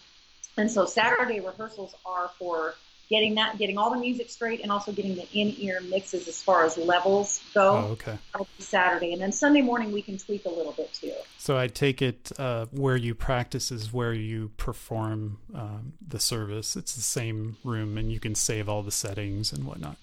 and 0.56 0.70
so 0.70 0.86
Saturday 0.86 1.40
rehearsals 1.40 1.94
are 2.06 2.30
for 2.38 2.74
getting 3.10 3.34
that, 3.34 3.58
getting 3.58 3.76
all 3.76 3.90
the 3.90 3.98
music 3.98 4.30
straight, 4.30 4.60
and 4.60 4.72
also 4.72 4.92
getting 4.92 5.14
the 5.14 5.26
in-ear 5.32 5.80
mixes 5.82 6.26
as 6.28 6.42
far 6.42 6.64
as 6.64 6.78
levels 6.78 7.40
go. 7.52 7.70
Oh, 7.70 7.78
okay. 7.92 8.18
Saturday, 8.58 9.12
and 9.12 9.20
then 9.20 9.32
Sunday 9.32 9.62
morning 9.62 9.92
we 9.92 10.02
can 10.02 10.16
tweak 10.18 10.44
a 10.46 10.48
little 10.48 10.72
bit 10.72 10.92
too. 10.92 11.12
So 11.38 11.58
I 11.58 11.66
take 11.66 12.00
it 12.00 12.32
uh, 12.38 12.66
where 12.70 12.96
you 12.96 13.14
practice 13.14 13.70
is 13.70 13.92
where 13.92 14.12
you 14.12 14.52
perform 14.56 15.38
um, 15.54 15.92
the 16.06 16.18
service. 16.18 16.76
It's 16.76 16.94
the 16.94 17.02
same 17.02 17.56
room, 17.62 17.98
and 17.98 18.10
you 18.10 18.20
can 18.20 18.34
save 18.34 18.68
all 18.68 18.82
the 18.82 18.92
settings 18.92 19.52
and 19.52 19.64
whatnot. 19.64 19.96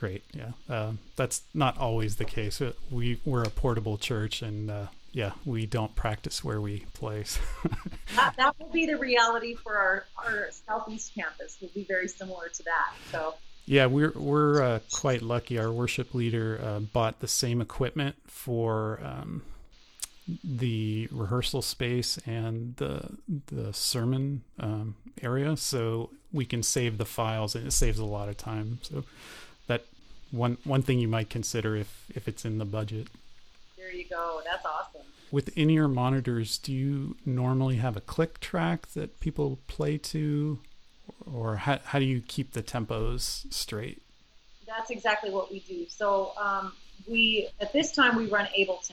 Yep, 0.00 0.12
got 0.12 0.20
it. 0.20 0.22
Great. 0.22 0.24
Yeah, 0.32 0.52
uh, 0.74 0.92
that's 1.16 1.42
not 1.54 1.78
always 1.78 2.16
the 2.16 2.24
case. 2.24 2.60
Uh, 2.60 2.72
we 2.90 3.20
we're 3.24 3.44
a 3.44 3.50
portable 3.50 3.98
church, 3.98 4.42
and 4.42 4.70
uh, 4.70 4.86
yeah, 5.12 5.32
we 5.44 5.66
don't 5.66 5.94
practice 5.94 6.44
where 6.44 6.60
we 6.60 6.80
place. 6.92 7.38
that, 8.16 8.34
that 8.36 8.54
will 8.58 8.68
be 8.68 8.86
the 8.86 8.98
reality 8.98 9.54
for 9.54 9.76
our, 9.76 10.04
our 10.18 10.48
southeast 10.50 11.14
campus. 11.14 11.56
Will 11.60 11.70
be 11.74 11.84
very 11.84 12.08
similar 12.08 12.48
to 12.48 12.62
that. 12.64 12.92
So. 13.10 13.34
Yeah, 13.68 13.86
we're 13.86 14.12
we're 14.14 14.62
uh, 14.62 14.78
quite 14.92 15.22
lucky. 15.22 15.58
Our 15.58 15.72
worship 15.72 16.14
leader 16.14 16.60
uh, 16.62 16.80
bought 16.80 17.18
the 17.18 17.26
same 17.26 17.60
equipment 17.60 18.14
for 18.26 19.00
um, 19.02 19.42
the 20.44 21.08
rehearsal 21.10 21.62
space 21.62 22.18
and 22.26 22.76
the 22.76 23.16
the 23.46 23.72
sermon 23.72 24.42
um, 24.60 24.94
area, 25.20 25.56
so 25.56 26.10
we 26.32 26.44
can 26.44 26.62
save 26.62 26.98
the 26.98 27.04
files, 27.04 27.56
and 27.56 27.66
it 27.66 27.72
saves 27.72 27.98
a 27.98 28.04
lot 28.04 28.28
of 28.28 28.36
time. 28.36 28.78
So 28.82 29.04
one 30.30 30.58
one 30.64 30.82
thing 30.82 30.98
you 30.98 31.08
might 31.08 31.30
consider 31.30 31.76
if 31.76 32.06
if 32.14 32.28
it's 32.28 32.44
in 32.44 32.58
the 32.58 32.64
budget. 32.64 33.08
There 33.76 33.92
you 33.92 34.04
go. 34.08 34.40
That's 34.44 34.64
awesome. 34.64 35.06
With 35.30 35.56
in-ear 35.56 35.88
monitors, 35.88 36.58
do 36.58 36.72
you 36.72 37.16
normally 37.26 37.76
have 37.76 37.96
a 37.96 38.00
click 38.00 38.38
track 38.40 38.88
that 38.88 39.18
people 39.20 39.58
play 39.66 39.98
to, 39.98 40.58
or 41.32 41.56
how 41.56 41.78
how 41.84 41.98
do 41.98 42.04
you 42.04 42.20
keep 42.20 42.52
the 42.52 42.62
tempos 42.62 43.52
straight? 43.52 44.02
That's 44.66 44.90
exactly 44.90 45.30
what 45.30 45.50
we 45.50 45.60
do. 45.60 45.86
So 45.88 46.32
um, 46.36 46.72
we 47.08 47.48
at 47.60 47.72
this 47.72 47.92
time 47.92 48.16
we 48.16 48.26
run 48.26 48.48
Ableton. 48.58 48.92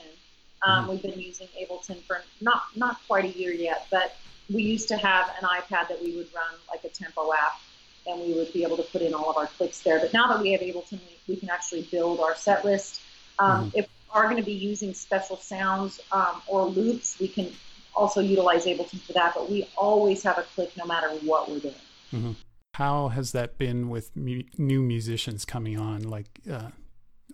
Um, 0.62 0.84
mm-hmm. 0.84 0.90
We've 0.90 1.02
been 1.02 1.20
using 1.20 1.48
Ableton 1.60 2.02
for 2.02 2.22
not 2.40 2.62
not 2.76 2.98
quite 3.06 3.24
a 3.24 3.38
year 3.38 3.52
yet, 3.52 3.86
but 3.90 4.16
we 4.52 4.62
used 4.62 4.88
to 4.88 4.96
have 4.96 5.30
an 5.40 5.48
iPad 5.48 5.88
that 5.88 6.02
we 6.02 6.16
would 6.16 6.28
run 6.34 6.54
like 6.68 6.84
a 6.84 6.88
tempo 6.88 7.32
app, 7.32 7.60
and 8.06 8.20
we 8.20 8.34
would 8.34 8.52
be 8.52 8.62
able 8.62 8.76
to 8.76 8.82
put 8.84 9.02
in 9.02 9.14
all 9.14 9.30
of 9.30 9.36
our 9.36 9.46
clicks 9.46 9.80
there. 9.82 9.98
But 10.00 10.12
now 10.12 10.28
that 10.28 10.40
we 10.40 10.52
have 10.52 10.60
Ableton, 10.60 11.00
we, 11.00 11.34
we 11.34 11.36
can 11.36 11.50
actually 11.50 11.82
build 11.90 12.20
our 12.20 12.34
set 12.34 12.64
list. 12.64 13.00
Um, 13.38 13.68
mm-hmm. 13.68 13.78
If 13.78 13.86
we 13.86 14.20
are 14.20 14.24
going 14.24 14.36
to 14.36 14.42
be 14.42 14.52
using 14.52 14.94
special 14.94 15.36
sounds 15.36 16.00
um, 16.12 16.42
or 16.46 16.66
loops, 16.66 17.18
we 17.20 17.28
can 17.28 17.50
also 17.94 18.20
utilize 18.20 18.66
Ableton 18.66 19.00
for 19.00 19.12
that. 19.14 19.34
But 19.34 19.50
we 19.50 19.68
always 19.76 20.22
have 20.22 20.38
a 20.38 20.42
click 20.42 20.76
no 20.76 20.84
matter 20.84 21.08
what 21.22 21.50
we're 21.50 21.60
doing. 21.60 21.74
Mm-hmm. 22.12 22.32
How 22.74 23.08
has 23.08 23.32
that 23.32 23.56
been 23.56 23.88
with 23.88 24.14
mu- 24.16 24.42
new 24.58 24.82
musicians 24.82 25.44
coming 25.44 25.78
on? 25.78 26.02
Like, 26.02 26.40
uh, 26.50 26.70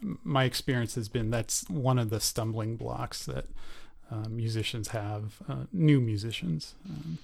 my 0.01 0.45
experience 0.45 0.95
has 0.95 1.09
been 1.09 1.31
that's 1.31 1.69
one 1.69 1.99
of 1.99 2.11
the 2.11 2.21
stumbling 2.21 2.77
blocks 2.77 3.27
that 3.27 3.47
uh, 4.11 4.29
musicians 4.29 4.89
have, 4.89 5.41
uh, 5.49 5.65
new 5.73 6.01
musicians. 6.01 6.75
Um, 6.89 7.19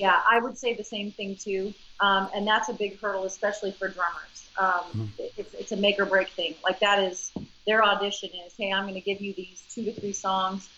yeah, 0.00 0.18
I 0.28 0.40
would 0.40 0.56
say 0.56 0.72
the 0.74 0.82
same 0.82 1.12
thing 1.12 1.36
too. 1.36 1.74
Um, 2.00 2.30
and 2.34 2.46
that's 2.46 2.70
a 2.70 2.72
big 2.72 2.98
hurdle, 2.98 3.24
especially 3.24 3.70
for 3.72 3.88
drummers. 3.88 4.48
Um, 4.58 4.66
mm-hmm. 4.66 5.04
it's, 5.36 5.52
it's 5.52 5.72
a 5.72 5.76
make 5.76 6.00
or 6.00 6.06
break 6.06 6.30
thing. 6.30 6.54
Like 6.64 6.80
that 6.80 6.98
is 7.04 7.30
their 7.66 7.84
audition 7.84 8.30
is, 8.46 8.54
hey, 8.56 8.72
I'm 8.72 8.84
going 8.84 8.94
to 8.94 9.02
give 9.02 9.20
you 9.20 9.34
these 9.34 9.62
two 9.70 9.84
to 9.84 9.92
three 9.92 10.14
songs. 10.14 10.70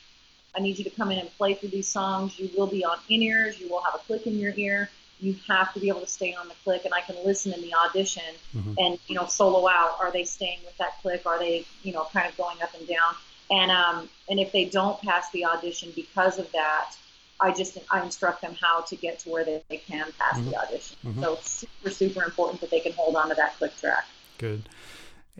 I 0.56 0.60
need 0.60 0.76
you 0.76 0.84
to 0.84 0.90
come 0.90 1.12
in 1.12 1.18
and 1.18 1.30
play 1.38 1.54
through 1.54 1.68
these 1.68 1.86
songs. 1.86 2.36
You 2.36 2.50
will 2.58 2.66
be 2.66 2.84
on 2.84 2.98
in 3.08 3.22
ears. 3.22 3.60
You 3.60 3.70
will 3.70 3.80
have 3.82 3.94
a 3.94 3.98
click 3.98 4.26
in 4.26 4.40
your 4.40 4.52
ear. 4.56 4.90
You 5.20 5.36
have 5.46 5.72
to 5.74 5.80
be 5.80 5.86
able 5.86 6.00
to 6.00 6.08
stay 6.08 6.34
on 6.34 6.48
the 6.48 6.54
click, 6.64 6.84
and 6.84 6.92
I 6.92 7.00
can 7.00 7.14
listen 7.24 7.52
in 7.52 7.60
the 7.60 7.72
audition 7.74 8.24
mm-hmm. 8.56 8.74
and 8.76 8.98
you 9.06 9.14
know 9.14 9.26
solo 9.26 9.68
out. 9.68 9.98
Are 10.00 10.10
they 10.10 10.24
staying 10.24 10.58
with 10.64 10.76
that 10.78 11.00
click? 11.00 11.24
Are 11.26 11.38
they 11.38 11.64
you 11.84 11.92
know 11.92 12.08
kind 12.12 12.28
of 12.28 12.36
going 12.36 12.60
up 12.60 12.74
and 12.76 12.88
down? 12.88 13.14
And 13.52 13.70
um, 13.70 14.08
and 14.28 14.40
if 14.40 14.50
they 14.50 14.64
don't 14.64 15.00
pass 15.00 15.30
the 15.30 15.44
audition 15.44 15.92
because 15.94 16.40
of 16.40 16.50
that, 16.50 16.96
I 17.42 17.52
just 17.52 17.76
I 17.90 18.02
instruct 18.02 18.40
them 18.40 18.54
how 18.60 18.82
to 18.82 18.96
get 18.96 19.18
to 19.20 19.30
where 19.30 19.44
they, 19.44 19.62
they 19.68 19.78
can 19.78 20.06
pass 20.18 20.38
mm-hmm. 20.38 20.50
the 20.50 20.56
audition. 20.56 20.96
Mm-hmm. 21.04 21.22
So 21.22 21.38
super 21.42 21.90
super 21.90 22.24
important 22.24 22.60
that 22.60 22.70
they 22.70 22.80
can 22.80 22.92
hold 22.92 23.16
on 23.16 23.28
to 23.28 23.34
that 23.34 23.56
click 23.58 23.76
track. 23.76 24.06
Good. 24.38 24.68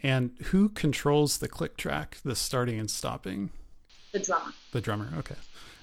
And 0.03 0.33
who 0.47 0.69
controls 0.69 1.39
the 1.39 1.49
click 1.49 1.77
track, 1.77 2.19
the 2.25 2.35
starting 2.35 2.79
and 2.79 2.91
stopping? 2.91 3.51
The 4.13 4.19
drummer. 4.19 4.53
The 4.73 4.81
drummer. 4.81 5.09
Okay. 5.19 5.37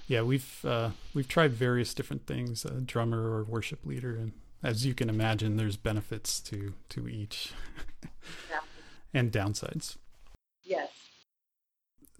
Yeah, 0.08 0.22
we've 0.22 0.64
uh, 0.64 0.90
we've 1.14 1.28
tried 1.28 1.52
various 1.52 1.94
different 1.94 2.26
things, 2.26 2.64
a 2.64 2.80
drummer 2.80 3.30
or 3.30 3.44
worship 3.44 3.86
leader, 3.86 4.16
and 4.16 4.32
as 4.62 4.84
you 4.84 4.92
can 4.92 5.08
imagine, 5.08 5.56
there's 5.56 5.76
benefits 5.76 6.40
to 6.40 6.74
to 6.90 7.08
each, 7.08 7.52
yeah. 8.50 8.58
and 9.14 9.30
downsides. 9.30 9.96
Yes. 10.64 10.90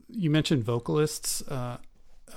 You 0.09 0.30
mentioned 0.30 0.64
vocalists. 0.64 1.42
Uh, 1.42 1.78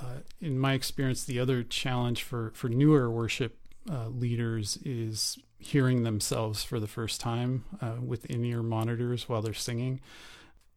uh, 0.00 0.20
in 0.40 0.58
my 0.58 0.74
experience, 0.74 1.24
the 1.24 1.38
other 1.40 1.62
challenge 1.62 2.22
for 2.22 2.52
for 2.54 2.68
newer 2.68 3.10
worship 3.10 3.58
uh, 3.90 4.08
leaders 4.08 4.78
is 4.84 5.38
hearing 5.58 6.02
themselves 6.02 6.62
for 6.62 6.78
the 6.78 6.86
first 6.86 7.20
time 7.20 7.64
uh, 7.80 7.94
with 8.00 8.26
in-ear 8.26 8.62
monitors 8.62 9.28
while 9.28 9.42
they're 9.42 9.54
singing. 9.54 10.00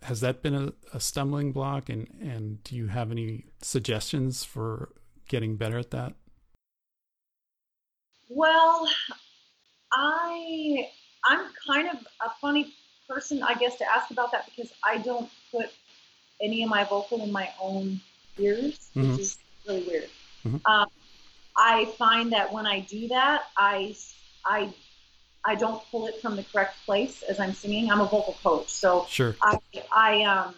Has 0.03 0.21
that 0.21 0.41
been 0.41 0.53
a, 0.53 0.73
a, 0.93 0.99
stumbling 0.99 1.51
block, 1.51 1.89
and 1.89 2.07
and 2.21 2.63
do 2.63 2.75
you 2.75 2.87
have 2.87 3.11
any 3.11 3.45
suggestions 3.61 4.43
for 4.43 4.89
getting 5.27 5.57
better 5.57 5.77
at 5.77 5.91
that? 5.91 6.13
Well, 8.29 8.87
I 9.91 10.87
I'm 11.25 11.47
kind 11.65 11.89
of 11.89 11.97
a 12.25 12.29
funny 12.39 12.73
person, 13.07 13.41
I 13.41 13.55
guess, 13.55 13.77
to 13.77 13.85
ask 13.89 14.11
about 14.11 14.31
that 14.33 14.45
because 14.45 14.71
I 14.83 14.97
don't 14.99 15.29
put 15.51 15.67
any 16.41 16.63
of 16.63 16.69
my 16.69 16.83
vocal 16.83 17.23
in 17.23 17.31
my 17.31 17.49
own 17.59 17.99
ears, 18.39 18.89
mm-hmm. 18.95 19.11
which 19.11 19.19
is 19.21 19.37
really 19.67 19.83
weird. 19.83 20.09
Mm-hmm. 20.45 20.65
Um, 20.65 20.87
I 21.55 21.85
find 21.97 22.33
that 22.33 22.53
when 22.53 22.67
I 22.67 22.81
do 22.81 23.07
that, 23.09 23.43
I 23.57 23.95
I 24.45 24.73
I 25.43 25.55
don't 25.55 25.81
pull 25.89 26.07
it 26.07 26.21
from 26.21 26.35
the 26.35 26.43
correct 26.43 26.75
place 26.85 27.23
as 27.23 27.39
I'm 27.39 27.53
singing. 27.53 27.89
I'm 27.91 28.01
a 28.01 28.05
vocal 28.05 28.37
coach, 28.43 28.69
so 28.69 29.05
sure. 29.09 29.35
I 29.41 29.59
I 29.91 30.23
um 30.23 30.55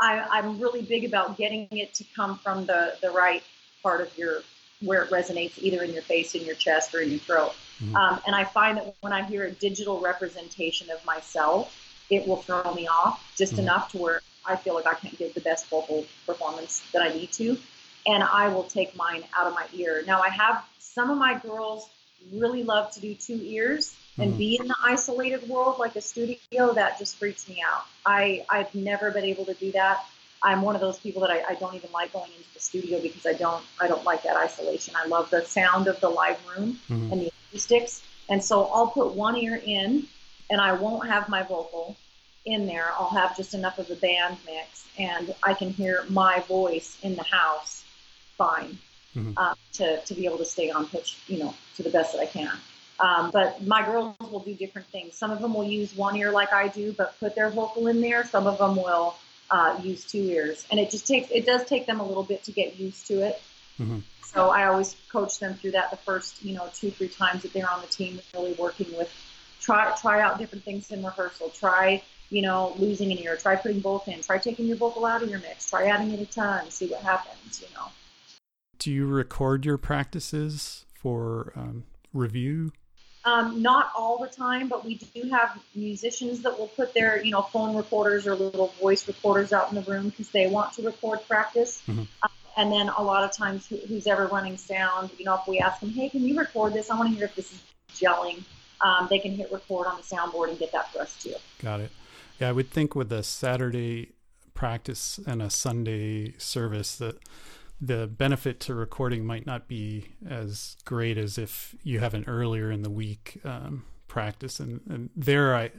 I 0.00 0.20
I'm 0.30 0.60
really 0.60 0.82
big 0.82 1.04
about 1.04 1.36
getting 1.36 1.68
it 1.70 1.94
to 1.94 2.04
come 2.16 2.38
from 2.38 2.66
the 2.66 2.96
the 3.02 3.10
right 3.10 3.42
part 3.82 4.00
of 4.00 4.16
your 4.16 4.42
where 4.80 5.02
it 5.02 5.10
resonates, 5.10 5.58
either 5.58 5.82
in 5.82 5.92
your 5.92 6.02
face, 6.02 6.34
in 6.34 6.44
your 6.44 6.54
chest, 6.54 6.94
or 6.94 7.00
in 7.00 7.10
your 7.10 7.20
throat. 7.20 7.54
Mm-hmm. 7.82 7.96
Um, 7.96 8.20
and 8.26 8.36
I 8.36 8.44
find 8.44 8.76
that 8.78 8.94
when 9.00 9.12
I 9.12 9.22
hear 9.22 9.44
a 9.44 9.50
digital 9.50 10.00
representation 10.00 10.90
of 10.90 11.04
myself, 11.04 11.74
it 12.10 12.26
will 12.26 12.36
throw 12.36 12.72
me 12.74 12.86
off 12.86 13.34
just 13.36 13.52
mm-hmm. 13.52 13.62
enough 13.62 13.92
to 13.92 13.98
where 13.98 14.20
I 14.46 14.56
feel 14.56 14.74
like 14.74 14.86
I 14.86 14.94
can't 14.94 15.16
give 15.18 15.34
the 15.34 15.40
best 15.40 15.68
vocal 15.68 16.04
performance 16.26 16.82
that 16.92 17.02
I 17.02 17.14
need 17.14 17.32
to, 17.32 17.56
and 18.06 18.22
I 18.22 18.48
will 18.48 18.64
take 18.64 18.96
mine 18.96 19.24
out 19.36 19.46
of 19.46 19.54
my 19.54 19.66
ear. 19.74 20.02
Now 20.06 20.20
I 20.20 20.28
have 20.28 20.64
some 20.78 21.10
of 21.10 21.18
my 21.18 21.38
girls 21.38 21.88
really 22.32 22.62
love 22.62 22.90
to 22.92 23.00
do 23.00 23.14
two 23.14 23.40
ears 23.42 23.96
and 24.18 24.30
mm-hmm. 24.30 24.38
be 24.38 24.58
in 24.60 24.68
the 24.68 24.76
isolated 24.82 25.48
world 25.48 25.78
like 25.78 25.96
a 25.96 26.00
studio, 26.00 26.72
that 26.74 26.98
just 26.98 27.16
freaks 27.16 27.48
me 27.48 27.62
out. 27.66 27.84
I, 28.06 28.44
I've 28.48 28.74
never 28.74 29.10
been 29.10 29.24
able 29.24 29.44
to 29.46 29.54
do 29.54 29.72
that. 29.72 30.04
I'm 30.42 30.62
one 30.62 30.74
of 30.74 30.80
those 30.80 30.98
people 30.98 31.22
that 31.22 31.30
I, 31.30 31.42
I 31.50 31.54
don't 31.54 31.74
even 31.74 31.90
like 31.92 32.12
going 32.12 32.30
into 32.30 32.52
the 32.52 32.60
studio 32.60 33.00
because 33.00 33.24
I 33.26 33.32
don't 33.32 33.64
I 33.80 33.88
don't 33.88 34.04
like 34.04 34.22
that 34.24 34.36
isolation. 34.36 34.94
I 34.94 35.06
love 35.06 35.30
the 35.30 35.42
sound 35.42 35.88
of 35.88 35.98
the 36.00 36.08
live 36.10 36.38
room 36.54 36.78
mm-hmm. 36.88 37.12
and 37.12 37.20
the 37.22 37.32
acoustics. 37.48 38.02
And 38.28 38.44
so 38.44 38.66
I'll 38.66 38.88
put 38.88 39.14
one 39.14 39.36
ear 39.36 39.60
in 39.64 40.06
and 40.50 40.60
I 40.60 40.72
won't 40.72 41.08
have 41.08 41.28
my 41.28 41.42
vocal 41.42 41.96
in 42.44 42.66
there. 42.66 42.92
I'll 42.98 43.10
have 43.10 43.36
just 43.36 43.54
enough 43.54 43.78
of 43.78 43.88
the 43.88 43.96
band 43.96 44.36
mix 44.46 44.86
and 44.98 45.34
I 45.42 45.54
can 45.54 45.70
hear 45.70 46.04
my 46.08 46.40
voice 46.40 46.98
in 47.02 47.16
the 47.16 47.22
house 47.22 47.84
fine 48.36 48.78
mm-hmm. 49.16 49.32
uh, 49.36 49.54
to, 49.74 50.00
to 50.00 50.14
be 50.14 50.26
able 50.26 50.38
to 50.38 50.44
stay 50.44 50.70
on 50.70 50.86
pitch, 50.86 51.18
you 51.26 51.38
know, 51.38 51.54
to 51.76 51.82
the 51.82 51.90
best 51.90 52.12
that 52.12 52.20
I 52.20 52.26
can. 52.26 52.52
Um, 53.00 53.30
but 53.32 53.64
my 53.64 53.84
girls 53.84 54.14
will 54.30 54.40
do 54.40 54.54
different 54.54 54.86
things. 54.88 55.14
Some 55.14 55.30
of 55.30 55.40
them 55.40 55.54
will 55.54 55.64
use 55.64 55.94
one 55.96 56.16
ear 56.16 56.30
like 56.30 56.52
I 56.52 56.68
do, 56.68 56.92
but 56.92 57.18
put 57.18 57.34
their 57.34 57.50
vocal 57.50 57.88
in 57.88 58.00
there. 58.00 58.24
Some 58.24 58.46
of 58.46 58.58
them 58.58 58.76
will 58.76 59.16
uh, 59.50 59.78
use 59.82 60.04
two 60.04 60.22
ears, 60.22 60.64
and 60.70 60.78
it 60.78 60.90
just 60.90 61.06
takes 61.06 61.30
it 61.30 61.44
does 61.44 61.64
take 61.64 61.86
them 61.86 62.00
a 62.00 62.06
little 62.06 62.22
bit 62.22 62.44
to 62.44 62.52
get 62.52 62.78
used 62.78 63.06
to 63.08 63.26
it. 63.26 63.42
Mm-hmm. 63.80 63.98
So 64.22 64.50
I 64.50 64.66
always 64.66 64.96
coach 65.10 65.38
them 65.38 65.54
through 65.54 65.72
that 65.72 65.90
the 65.90 65.96
first 65.96 66.42
you 66.44 66.54
know 66.54 66.68
two 66.72 66.90
three 66.90 67.08
times 67.08 67.42
that 67.42 67.52
they're 67.52 67.70
on 67.70 67.80
the 67.80 67.88
team, 67.88 68.20
really 68.32 68.52
working 68.54 68.96
with 68.96 69.12
try 69.60 69.92
try 70.00 70.20
out 70.20 70.38
different 70.38 70.64
things 70.64 70.90
in 70.90 71.04
rehearsal. 71.04 71.50
Try 71.50 72.02
you 72.30 72.42
know 72.42 72.74
losing 72.78 73.12
an 73.12 73.18
ear. 73.18 73.36
Try 73.36 73.56
putting 73.56 73.80
both 73.80 74.08
in. 74.08 74.20
Try 74.20 74.38
taking 74.38 74.66
your 74.66 74.76
vocal 74.76 75.06
out 75.06 75.22
of 75.22 75.30
your 75.30 75.40
mix. 75.40 75.70
Try 75.70 75.86
adding 75.86 76.10
it 76.12 76.20
a 76.20 76.26
ton. 76.26 76.70
See 76.70 76.86
what 76.86 77.02
happens. 77.02 77.60
You 77.60 77.74
know 77.74 77.86
do 78.84 78.92
you 78.92 79.06
record 79.06 79.64
your 79.64 79.78
practices 79.78 80.84
for 80.92 81.54
um, 81.56 81.84
review? 82.12 82.70
Um, 83.24 83.62
not 83.62 83.90
all 83.96 84.18
the 84.18 84.28
time, 84.28 84.68
but 84.68 84.84
we 84.84 84.96
do 84.96 85.26
have 85.30 85.58
musicians 85.74 86.42
that 86.42 86.58
will 86.58 86.68
put 86.68 86.92
their, 86.92 87.24
you 87.24 87.30
know, 87.30 87.40
phone 87.40 87.74
recorders 87.74 88.26
or 88.26 88.34
little 88.34 88.74
voice 88.78 89.08
recorders 89.08 89.54
out 89.54 89.70
in 89.70 89.76
the 89.76 89.90
room 89.90 90.10
because 90.10 90.28
they 90.32 90.48
want 90.48 90.74
to 90.74 90.82
record 90.82 91.20
practice. 91.26 91.82
Mm-hmm. 91.88 92.00
Um, 92.00 92.30
and 92.58 92.70
then 92.70 92.90
a 92.90 93.02
lot 93.02 93.24
of 93.24 93.32
times, 93.32 93.66
who's 93.66 94.06
ever 94.06 94.26
running 94.26 94.58
sound, 94.58 95.10
you 95.16 95.24
know, 95.24 95.34
if 95.36 95.48
we 95.48 95.60
ask 95.60 95.80
them, 95.80 95.88
hey, 95.88 96.10
can 96.10 96.22
you 96.22 96.38
record 96.38 96.74
this? 96.74 96.90
I 96.90 96.98
want 96.98 97.08
to 97.08 97.16
hear 97.16 97.24
if 97.24 97.34
this 97.34 97.52
is 97.54 97.62
gelling. 97.94 98.44
um, 98.82 99.06
they 99.08 99.18
can 99.18 99.32
hit 99.32 99.50
record 99.50 99.86
on 99.86 99.96
the 99.96 100.02
soundboard 100.02 100.50
and 100.50 100.58
get 100.58 100.72
that 100.72 100.92
for 100.92 101.00
us 101.00 101.16
too. 101.22 101.34
Got 101.62 101.80
it. 101.80 101.90
Yeah, 102.38 102.48
I 102.48 102.52
would 102.52 102.70
think 102.70 102.94
with 102.94 103.12
a 103.12 103.22
Saturday 103.22 104.12
practice 104.54 105.18
and 105.26 105.42
a 105.42 105.50
Sunday 105.50 106.34
service 106.38 106.96
that 106.96 107.18
the 107.80 108.06
benefit 108.06 108.60
to 108.60 108.74
recording 108.74 109.24
might 109.26 109.46
not 109.46 109.68
be 109.68 110.06
as 110.28 110.76
great 110.84 111.18
as 111.18 111.38
if 111.38 111.74
you 111.82 112.00
have 112.00 112.14
an 112.14 112.24
earlier 112.26 112.70
in 112.70 112.82
the 112.82 112.90
week 112.90 113.40
um, 113.44 113.84
practice. 114.08 114.60
And, 114.60 114.80
and 114.88 115.10
there, 115.16 115.54
I 115.54 115.70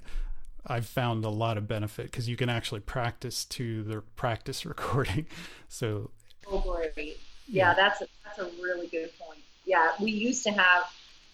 I've 0.68 0.86
found 0.86 1.26
a 1.26 1.30
lot 1.30 1.58
of 1.58 1.68
benefit 1.68 2.08
because 2.08 2.28
you 2.28 2.36
can 2.36 2.50
actually 2.50 2.82
practice 2.82 3.46
to 3.46 3.84
the 3.84 4.02
practice 4.16 4.66
recording. 4.66 5.28
So, 5.68 6.12
oh 6.48 6.60
great, 6.60 7.20
yeah, 7.48 7.70
yeah, 7.70 7.74
that's 7.74 8.02
a, 8.02 8.08
that's 8.24 8.40
a 8.40 8.50
really 8.62 8.88
good 8.88 9.12
point. 9.20 9.40
Yeah, 9.66 9.92
we 10.00 10.12
used 10.12 10.44
to 10.44 10.52
have 10.52 10.84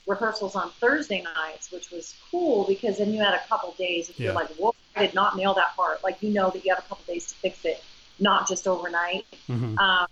rehearsals 0.07 0.55
on 0.55 0.71
Thursday 0.79 1.21
nights, 1.21 1.71
which 1.71 1.91
was 1.91 2.15
cool 2.29 2.65
because 2.67 2.97
then 2.97 3.13
you 3.13 3.19
had 3.19 3.33
a 3.33 3.41
couple 3.47 3.73
days 3.77 4.09
if 4.09 4.19
yeah. 4.19 4.25
you're 4.25 4.33
like, 4.33 4.49
whoa, 4.55 4.73
I 4.95 5.05
did 5.05 5.15
not 5.15 5.37
nail 5.37 5.53
that 5.53 5.75
part. 5.75 6.03
Like 6.03 6.21
you 6.21 6.31
know 6.31 6.49
that 6.49 6.65
you 6.65 6.73
have 6.73 6.83
a 6.83 6.87
couple 6.87 7.03
days 7.07 7.27
to 7.27 7.35
fix 7.35 7.65
it, 7.65 7.83
not 8.19 8.47
just 8.47 8.67
overnight. 8.67 9.25
Mm-hmm. 9.47 9.77
Um, 9.77 10.07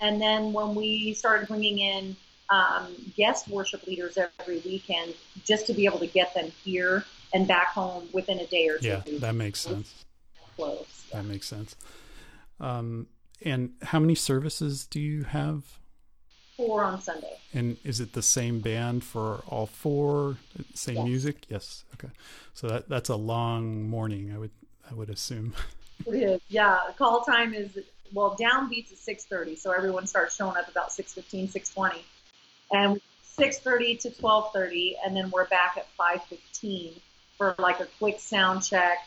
and 0.00 0.20
then 0.20 0.52
when 0.52 0.74
we 0.74 1.14
started 1.14 1.48
bringing 1.48 1.78
in 1.78 2.16
um, 2.50 2.94
guest 3.16 3.48
worship 3.48 3.86
leaders 3.86 4.18
every 4.40 4.58
weekend, 4.64 5.14
just 5.44 5.66
to 5.66 5.72
be 5.72 5.86
able 5.86 5.98
to 6.00 6.06
get 6.06 6.34
them 6.34 6.50
here 6.64 7.04
and 7.32 7.48
back 7.48 7.68
home 7.68 8.08
within 8.12 8.38
a 8.40 8.46
day 8.46 8.68
or 8.68 8.78
two. 8.78 8.88
Yeah, 8.88 9.18
that 9.20 9.34
makes 9.34 9.60
sense. 9.60 10.04
Close. 10.56 11.06
That 11.12 11.24
makes 11.24 11.48
sense. 11.48 11.76
Um, 12.60 13.06
and 13.44 13.72
how 13.82 13.98
many 13.98 14.14
services 14.14 14.86
do 14.86 15.00
you 15.00 15.24
have? 15.24 15.78
Four 16.66 16.84
on 16.84 17.00
Sunday. 17.00 17.38
And 17.52 17.76
is 17.84 18.00
it 18.00 18.12
the 18.12 18.22
same 18.22 18.60
band 18.60 19.04
for 19.04 19.42
all 19.46 19.66
four? 19.66 20.36
Same 20.74 20.96
yes. 20.96 21.04
music? 21.04 21.46
Yes. 21.48 21.84
Okay. 21.94 22.12
So 22.54 22.68
that 22.68 22.88
that's 22.88 23.08
a 23.08 23.16
long 23.16 23.88
morning. 23.88 24.32
I 24.34 24.38
would 24.38 24.50
I 24.90 24.94
would 24.94 25.10
assume. 25.10 25.54
It 26.04 26.14
is. 26.14 26.40
Yeah. 26.48 26.80
Call 26.98 27.20
time 27.22 27.54
is 27.54 27.78
well 28.12 28.36
downbeats 28.36 28.90
at 28.90 28.98
six 28.98 29.24
thirty, 29.24 29.54
so 29.54 29.70
everyone 29.70 30.08
starts 30.08 30.34
showing 30.34 30.56
up 30.56 30.68
about 30.68 30.88
6.15, 30.88 31.52
6.20. 31.52 31.98
and 32.72 33.00
6.30 33.38 34.00
to 34.00 34.10
12.30 34.10 34.94
and 35.04 35.16
then 35.16 35.30
we're 35.30 35.46
back 35.46 35.76
at 35.76 35.86
5.15 35.98 36.92
for 37.38 37.54
like 37.58 37.80
a 37.80 37.86
quick 37.98 38.20
sound 38.20 38.62
check 38.62 38.98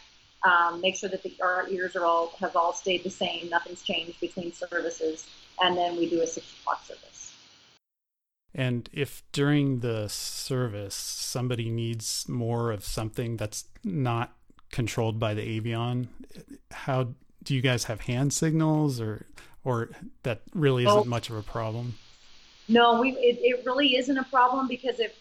um, 0.43 0.81
make 0.81 0.95
sure 0.95 1.09
that 1.09 1.21
the, 1.23 1.33
our 1.41 1.67
ears 1.69 1.95
are 1.95 2.05
all 2.05 2.33
have 2.39 2.55
all 2.55 2.73
stayed 2.73 3.03
the 3.03 3.09
same 3.09 3.49
nothing's 3.49 3.83
changed 3.83 4.19
between 4.19 4.51
services 4.51 5.27
and 5.61 5.77
then 5.77 5.95
we 5.95 6.09
do 6.09 6.21
a 6.21 6.27
six 6.27 6.45
o'clock 6.59 6.83
service 6.85 7.14
and 8.55 8.89
if 8.93 9.21
during 9.33 9.81
the 9.81 10.07
service 10.07 10.95
somebody 10.95 11.69
needs 11.69 12.27
more 12.27 12.71
of 12.71 12.83
something 12.83 13.37
that's 13.37 13.65
not 13.83 14.33
controlled 14.71 15.19
by 15.19 15.33
the 15.33 15.59
Aviom 15.59 16.07
how 16.71 17.09
do 17.43 17.53
you 17.53 17.61
guys 17.61 17.83
have 17.83 18.01
hand 18.01 18.33
signals 18.33 18.99
or 18.99 19.25
or 19.63 19.89
that 20.23 20.41
really 20.53 20.85
isn't 20.85 20.97
oh. 20.97 21.03
much 21.03 21.29
of 21.29 21.35
a 21.35 21.43
problem 21.43 21.95
no 22.67 22.99
we 22.99 23.11
it, 23.11 23.37
it 23.41 23.65
really 23.65 23.95
isn't 23.95 24.17
a 24.17 24.23
problem 24.23 24.67
because 24.67 24.99
if 24.99 25.13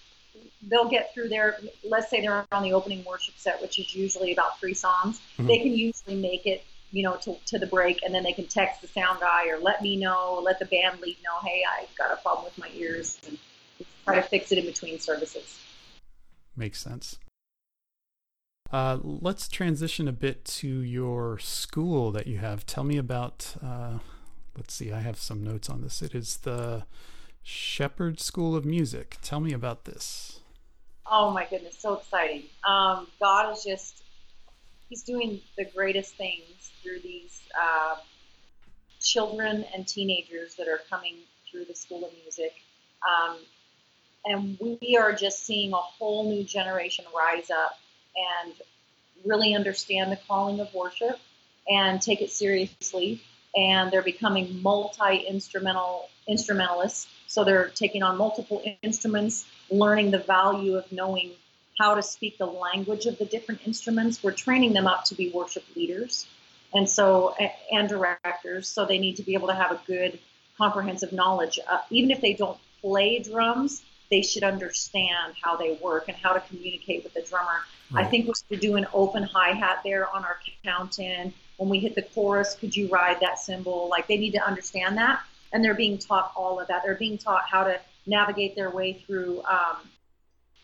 they'll 0.69 0.89
get 0.89 1.13
through 1.13 1.29
their 1.29 1.59
let's 1.85 2.09
say 2.09 2.21
they're 2.21 2.47
on 2.53 2.63
the 2.63 2.73
opening 2.73 3.05
worship 3.05 3.35
set 3.37 3.61
which 3.61 3.79
is 3.79 3.95
usually 3.95 4.33
about 4.33 4.59
three 4.59 4.75
songs 4.75 5.21
mm-hmm. 5.35 5.47
they 5.47 5.59
can 5.59 5.73
usually 5.73 6.17
make 6.17 6.47
it 6.47 6.65
you 6.95 7.03
know 7.03 7.17
to, 7.17 7.35
to 7.47 7.59
the 7.59 7.67
break 7.67 8.03
and 8.05 8.15
then 8.15 8.23
they 8.23 8.33
can 8.33 8.47
text 8.47 8.81
the 8.81 8.87
sound 8.87 9.19
guy 9.21 9.49
or 9.49 9.59
let 9.59 9.83
me 9.83 9.97
know 9.97 10.41
let 10.43 10.59
the 10.59 10.65
band 10.67 11.01
lead 11.01 11.17
know 11.25 11.47
hey 11.47 11.63
i've 11.79 11.95
got 11.97 12.13
a 12.13 12.17
problem 12.23 12.45
with 12.45 12.57
my 12.57 12.71
ears 12.75 13.19
and 13.27 13.37
try 14.05 14.15
to 14.15 14.23
fix 14.23 14.53
it 14.53 14.59
in 14.59 14.65
between 14.65 14.99
services 14.99 15.61
makes 16.57 16.81
sense 16.81 17.19
uh, 18.75 18.99
let's 19.03 19.47
transition 19.47 20.09
a 20.09 20.13
bit 20.13 20.45
to 20.45 20.67
your 20.67 21.39
school 21.39 22.11
that 22.11 22.27
you 22.27 22.39
have. 22.39 22.67
Tell 22.67 22.83
me 22.83 22.97
about. 22.97 23.55
Uh, 23.65 23.99
let's 24.57 24.75
see, 24.75 24.91
I 24.91 24.99
have 24.99 25.17
some 25.17 25.45
notes 25.45 25.71
on 25.71 25.81
this. 25.81 26.03
It 26.03 26.13
is 26.13 26.39
the 26.39 26.85
Shepherd 27.43 28.19
School 28.19 28.57
of 28.57 28.65
Music. 28.65 29.19
Tell 29.23 29.39
me 29.39 29.53
about 29.53 29.85
this. 29.85 30.41
Oh 31.07 31.31
my 31.31 31.47
goodness, 31.49 31.79
so 31.79 31.95
exciting! 31.95 32.45
Um, 32.67 33.07
God 33.21 33.53
is 33.53 33.63
just—He's 33.63 35.05
doing 35.05 35.41
the 35.57 35.67
greatest 35.67 36.17
things 36.17 36.54
through 36.85 37.01
these 37.01 37.41
uh, 37.61 37.97
children 39.01 39.65
and 39.75 39.89
teenagers 39.89 40.55
that 40.57 40.69
are 40.69 40.81
coming 40.91 41.17
through 41.51 41.65
the 41.65 41.75
School 41.75 42.05
of 42.05 42.13
Music. 42.23 42.53
Um, 43.03 43.39
and 44.25 44.59
we 44.61 44.97
are 44.97 45.13
just 45.13 45.45
seeing 45.45 45.73
a 45.73 45.77
whole 45.77 46.31
new 46.31 46.45
generation 46.45 47.05
rise 47.17 47.51
up 47.51 47.79
and 48.45 48.55
really 49.25 49.55
understand 49.55 50.13
the 50.13 50.19
calling 50.29 50.61
of 50.61 50.73
worship 50.75 51.19
and 51.69 52.01
take 52.01 52.21
it 52.21 52.31
seriously. 52.31 53.23
And 53.57 53.91
they're 53.91 54.03
becoming 54.03 54.63
multi 54.63 55.25
instrumental 55.29 56.09
instrumentalists. 56.27 57.07
So 57.27 57.45
they're 57.45 57.69
taking 57.69 58.03
on 58.03 58.17
multiple 58.17 58.63
instruments, 58.83 59.47
learning 59.71 60.11
the 60.11 60.19
value 60.19 60.77
of 60.77 60.91
knowing 60.91 61.33
how 61.79 61.95
to 61.95 62.03
speak 62.03 62.39
the 62.39 62.47
language 62.47 63.07
of 63.07 63.19
the 63.19 63.25
different 63.25 63.61
instruments. 63.67 64.23
We're 64.23 64.33
training 64.33 64.73
them 64.73 64.87
up 64.87 65.05
to 65.07 65.15
be 65.15 65.31
worship 65.31 65.65
leaders, 65.77 66.27
and 66.75 66.89
so 66.89 67.35
and 67.73 67.89
directors. 67.89 68.69
So 68.69 68.85
they 68.85 68.99
need 68.99 69.17
to 69.17 69.23
be 69.23 69.35
able 69.35 69.49
to 69.49 69.55
have 69.55 69.71
a 69.71 69.81
good 69.87 70.19
comprehensive 70.59 71.13
knowledge. 71.13 71.59
Uh, 71.69 71.79
even 71.91 72.11
if 72.11 72.21
they 72.21 72.35
don't 72.35 72.59
play 72.81 73.21
drums, 73.21 73.83
they 74.11 74.23
should 74.23 74.45
understand 74.45 75.35
how 75.43 75.57
they 75.57 75.79
work 75.83 76.09
and 76.09 76.17
how 76.17 76.33
to 76.33 76.41
communicate 76.41 77.03
with 77.05 77.15
the 77.15 77.23
drummer. 77.23 77.61
Right. 77.91 78.05
I 78.05 78.09
think 78.09 78.27
we 78.27 78.35
should 78.49 78.61
do 78.61 78.77
an 78.77 78.87
open 78.93 79.23
hi 79.23 79.53
hat 79.53 79.81
there 79.85 80.09
on 80.15 80.25
our 80.25 80.37
count 80.65 80.99
in. 80.99 81.33
When 81.57 81.69
we 81.69 81.79
hit 81.79 81.95
the 81.95 82.03
chorus, 82.03 82.55
could 82.55 82.77
you 82.77 82.89
ride 82.89 83.21
that 83.21 83.39
cymbal? 83.39 83.89
Like 83.89 84.07
they 84.09 84.17
need 84.17 84.33
to 84.33 84.45
understand 84.45 84.99
that. 84.99 85.21
And 85.53 85.65
they're 85.65 85.75
being 85.75 85.99
taught 85.99 86.33
all 86.37 86.59
of 86.61 86.67
that. 86.69 86.83
They're 86.85 86.97
being 86.97 87.17
taught 87.17 87.45
how 87.49 87.65
to 87.65 87.81
navigate 88.07 88.57
their 88.57 88.71
way 88.71 88.95
through 89.07 89.43
um, 89.45 89.77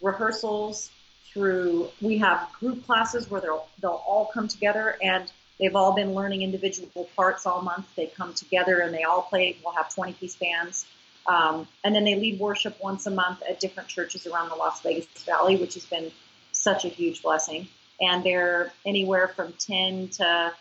rehearsals, 0.02 0.90
through, 1.32 1.88
we 2.00 2.18
have 2.18 2.48
group 2.58 2.84
classes 2.86 3.30
where 3.30 3.40
they'll, 3.40 3.68
they'll 3.80 4.02
all 4.04 4.30
come 4.34 4.48
together 4.48 4.96
and 5.00 5.30
they've 5.60 5.76
all 5.76 5.94
been 5.94 6.14
learning 6.14 6.42
individual 6.42 7.08
parts 7.14 7.46
all 7.46 7.60
month. 7.60 7.86
They 7.94 8.06
come 8.06 8.34
together 8.34 8.80
and 8.80 8.94
they 8.94 9.02
all 9.02 9.22
play. 9.22 9.56
We'll 9.64 9.74
have 9.74 9.94
20 9.94 10.14
piece 10.14 10.36
bands. 10.36 10.86
Um, 11.26 11.68
and 11.84 11.94
then 11.94 12.04
they 12.04 12.14
lead 12.14 12.40
worship 12.40 12.76
once 12.82 13.06
a 13.06 13.10
month 13.10 13.42
at 13.48 13.60
different 13.60 13.88
churches 13.88 14.26
around 14.26 14.48
the 14.48 14.56
Las 14.56 14.80
Vegas 14.80 15.06
Valley, 15.24 15.56
which 15.56 15.74
has 15.74 15.84
been 15.84 16.10
such 16.52 16.84
a 16.84 16.88
huge 16.88 17.22
blessing. 17.22 17.68
And 18.00 18.24
they're 18.24 18.72
anywhere 18.86 19.28
from 19.28 19.52
10 19.52 20.08
to 20.08 20.52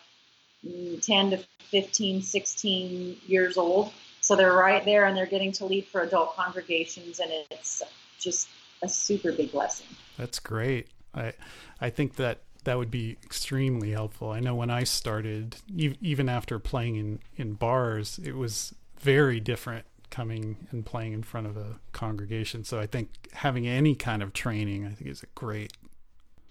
mm, 0.66 1.04
10 1.04 1.30
to 1.30 1.38
15, 1.70 2.22
16 2.22 3.16
years 3.26 3.56
old. 3.56 3.92
So 4.20 4.36
they're 4.36 4.52
right 4.52 4.84
there 4.84 5.06
and 5.06 5.16
they're 5.16 5.26
getting 5.26 5.52
to 5.52 5.64
lead 5.64 5.86
for 5.86 6.02
adult 6.02 6.36
congregations, 6.36 7.20
and 7.20 7.30
it's 7.50 7.82
just 8.18 8.48
a 8.82 8.88
super 8.88 9.32
big 9.32 9.50
blessing. 9.50 9.86
That's 10.18 10.38
great. 10.38 10.88
I 11.14 11.32
I 11.80 11.90
think 11.90 12.16
that 12.16 12.42
that 12.64 12.78
would 12.78 12.90
be 12.90 13.16
extremely 13.24 13.90
helpful. 13.92 14.30
I 14.30 14.40
know 14.40 14.54
when 14.54 14.70
I 14.70 14.84
started, 14.84 15.56
even 15.76 16.28
after 16.28 16.58
playing 16.58 16.96
in 16.96 17.18
in 17.36 17.54
bars, 17.54 18.20
it 18.22 18.36
was 18.36 18.74
very 18.98 19.40
different 19.40 19.86
coming 20.10 20.56
and 20.70 20.84
playing 20.84 21.12
in 21.12 21.22
front 21.22 21.46
of 21.46 21.56
a 21.56 21.78
congregation. 21.92 22.64
So 22.64 22.78
I 22.78 22.86
think 22.86 23.10
having 23.32 23.66
any 23.66 23.94
kind 23.94 24.22
of 24.22 24.32
training, 24.32 24.84
I 24.84 24.90
think, 24.90 25.10
is 25.10 25.22
a 25.22 25.26
great. 25.34 25.72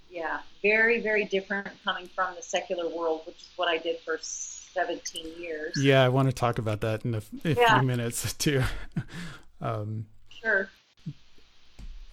Yeah, 0.09 0.39
very, 0.61 1.01
very 1.01 1.25
different 1.25 1.67
coming 1.83 2.07
from 2.07 2.35
the 2.35 2.41
secular 2.41 2.89
world, 2.89 3.21
which 3.25 3.41
is 3.41 3.49
what 3.55 3.67
I 3.67 3.77
did 3.77 3.99
for 3.99 4.17
17 4.21 5.39
years. 5.39 5.73
Yeah, 5.77 6.03
I 6.03 6.09
want 6.09 6.29
to 6.29 6.33
talk 6.33 6.57
about 6.57 6.81
that 6.81 7.05
in 7.05 7.15
a, 7.15 7.21
a 7.45 7.53
yeah. 7.53 7.79
few 7.79 7.87
minutes 7.87 8.33
too. 8.37 8.63
um, 9.61 10.07
sure. 10.29 10.69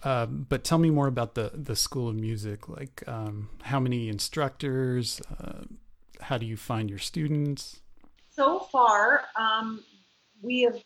Uh, 0.03 0.25
but 0.25 0.63
tell 0.63 0.77
me 0.77 0.89
more 0.89 1.07
about 1.07 1.35
the 1.35 1.51
the 1.53 1.75
School 1.75 2.07
of 2.07 2.15
Music. 2.15 2.69
Like, 2.69 3.03
um, 3.07 3.49
how 3.63 3.79
many 3.79 4.09
instructors? 4.09 5.21
Uh, 5.39 5.63
how 6.21 6.37
do 6.37 6.45
you 6.45 6.57
find 6.57 6.89
your 6.89 6.99
students? 6.99 7.79
So 8.31 8.59
far, 8.59 9.23
um, 9.35 9.83
we 10.41 10.61
have 10.61 10.79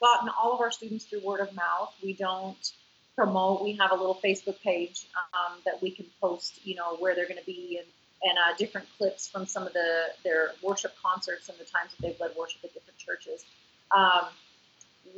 gotten 0.00 0.28
all 0.28 0.52
of 0.52 0.60
our 0.60 0.70
students 0.70 1.06
through 1.06 1.20
word 1.24 1.40
of 1.40 1.54
mouth. 1.54 1.94
We 2.02 2.12
don't 2.12 2.72
promote. 3.16 3.62
We 3.62 3.76
have 3.76 3.92
a 3.92 3.94
little 3.94 4.18
Facebook 4.22 4.60
page 4.62 5.06
um, 5.16 5.58
that 5.64 5.82
we 5.82 5.90
can 5.90 6.06
post, 6.20 6.60
you 6.64 6.74
know, 6.74 6.96
where 6.96 7.14
they're 7.14 7.28
going 7.28 7.40
to 7.40 7.46
be 7.46 7.78
and, 7.78 7.86
and 8.22 8.38
uh, 8.38 8.56
different 8.56 8.86
clips 8.96 9.28
from 9.28 9.46
some 9.46 9.66
of 9.66 9.72
the 9.72 10.06
their 10.24 10.50
worship 10.62 10.92
concerts 11.02 11.48
and 11.48 11.58
the 11.58 11.64
times 11.64 11.90
that 11.92 12.02
they've 12.02 12.20
led 12.20 12.32
worship 12.38 12.62
at 12.64 12.74
different 12.74 12.98
churches. 12.98 13.44
Um, 13.96 14.28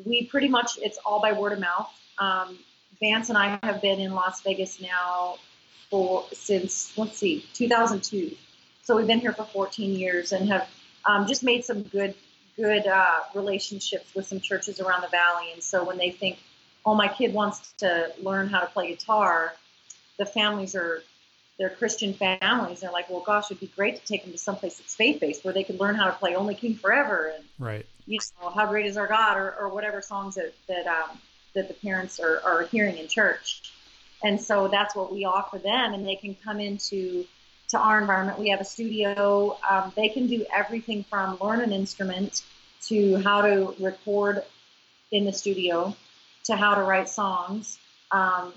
we 0.05 0.27
pretty 0.27 0.49
much 0.49 0.79
it's 0.81 0.99
all 1.05 1.21
by 1.21 1.33
word 1.33 1.53
of 1.53 1.61
mouth. 1.61 1.91
Um, 2.19 2.59
Vance 3.03 3.29
and 3.31 3.37
I 3.37 3.59
have 3.65 3.83
been 3.83 3.99
in 3.99 4.15
Las 4.15 4.43
Vegas 4.43 4.81
now 4.81 5.37
for 5.91 6.25
since 6.33 6.97
let's 6.97 7.19
see 7.19 7.45
2002. 7.53 8.37
So 8.85 8.97
we've 8.97 9.09
been 9.09 9.19
here 9.19 9.33
for 9.33 9.45
14 9.45 9.99
years 9.99 10.33
and 10.33 10.49
have 10.49 10.69
um, 11.05 11.27
just 11.27 11.43
made 11.43 11.65
some 11.65 11.83
good 11.83 12.15
good 12.57 12.87
uh, 12.87 13.21
relationships 13.35 14.15
with 14.15 14.27
some 14.27 14.39
churches 14.39 14.79
around 14.79 15.03
the 15.03 15.09
valley. 15.09 15.51
And 15.53 15.63
so 15.63 15.85
when 15.85 15.99
they 15.99 16.11
think, 16.11 16.39
oh, 16.87 16.95
my 16.95 17.09
kid 17.09 17.35
wants 17.35 17.73
to 17.79 18.13
learn 18.23 18.49
how 18.49 18.61
to 18.61 18.67
play 18.67 18.95
guitar, 18.95 19.53
the 20.19 20.27
families 20.27 20.77
are 20.77 21.03
they're 21.59 21.71
Christian 21.71 22.15
families. 22.15 22.81
They're 22.81 22.93
like, 22.93 23.11
well, 23.11 23.21
gosh, 23.21 23.47
it'd 23.51 23.61
be 23.61 23.71
great 23.75 23.97
to 23.97 24.05
take 24.05 24.23
them 24.23 24.33
to 24.33 24.39
someplace 24.39 24.79
that's 24.79 24.95
faith 24.95 25.21
based 25.21 25.45
where 25.45 25.53
they 25.53 25.65
can 25.65 25.77
learn 25.77 25.97
how 25.97 26.07
to 26.07 26.13
play 26.13 26.37
Only 26.37 26.55
King 26.55 26.77
Forever 26.77 27.33
and 27.35 27.45
right. 27.59 27.85
you 28.07 28.21
know 28.41 28.51
how 28.51 28.67
great 28.67 28.87
is 28.87 28.97
our 28.97 29.09
God 29.09 29.37
or, 29.37 29.55
or 29.61 29.69
whatever 29.69 30.01
songs 30.01 30.37
that 30.37 30.55
that 30.69 30.87
um, 30.87 31.19
that 31.55 31.69
the 31.69 31.75
parents 31.75 32.21
are, 32.21 32.41
are 32.45 32.63
hearing 32.63 32.99
in 32.99 33.09
church. 33.09 33.73
And 34.25 34.41
so 34.41 34.69
that's 34.69 34.95
what 34.95 35.13
we 35.13 35.25
offer 35.25 35.59
them, 35.59 35.95
and 35.95 36.07
they 36.07 36.17
can 36.17 36.37
come 36.45 36.61
into 36.61 37.27
to 37.69 37.79
our 37.79 38.01
environment. 38.01 38.39
We 38.39 38.51
have 38.51 38.61
a 38.61 38.65
studio. 38.65 39.59
Um, 39.69 39.93
they 39.97 40.09
can 40.09 40.27
do 40.27 40.45
everything 40.55 41.05
from 41.05 41.39
learn 41.41 41.61
an 41.61 41.73
instrument 41.73 42.43
to 42.83 43.17
how 43.23 43.43
to 43.43 43.75
record 43.81 44.43
in 45.11 45.25
the 45.25 45.33
studio 45.33 45.97
to 46.45 46.57
how 46.57 46.75
to 46.75 46.83
write 46.83 47.09
songs. 47.09 47.79
Um, 48.11 48.53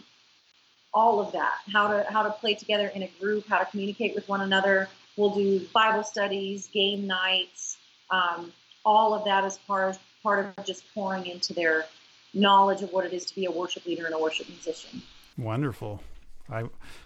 all 0.94 1.20
of 1.20 1.34
that, 1.34 1.56
how 1.72 1.90
to 1.90 2.06
how 2.10 2.24
to 2.24 2.32
play 2.32 2.56
together 2.56 2.88
in 2.88 3.04
a 3.04 3.10
group, 3.20 3.48
how 3.48 3.58
to 3.58 3.66
communicate 3.66 4.16
with 4.16 4.28
one 4.30 4.42
another. 4.42 4.88
We'll 5.18 5.36
do 5.36 5.66
Bible 5.74 6.04
studies, 6.04 6.68
game 6.74 7.08
nights. 7.08 7.78
Um, 8.10 8.54
all 8.86 9.14
of 9.14 9.26
that 9.26 9.44
is 9.44 9.58
part 9.68 9.90
of 9.90 10.00
part 10.24 10.54
of 10.58 10.66
just 10.66 10.84
pouring 10.94 11.26
into 11.26 11.54
their 11.54 11.86
knowledge 12.36 12.82
of 12.82 12.92
what 12.92 13.06
it 13.06 13.14
is 13.14 13.26
to 13.26 13.36
be 13.36 13.46
a 13.46 13.52
worship 13.52 13.86
leader 13.86 14.06
and 14.06 14.14
a 14.14 14.20
worship 14.20 14.48
musician. 14.50 15.02
Wonderful. 15.38 16.04
I 16.50 16.66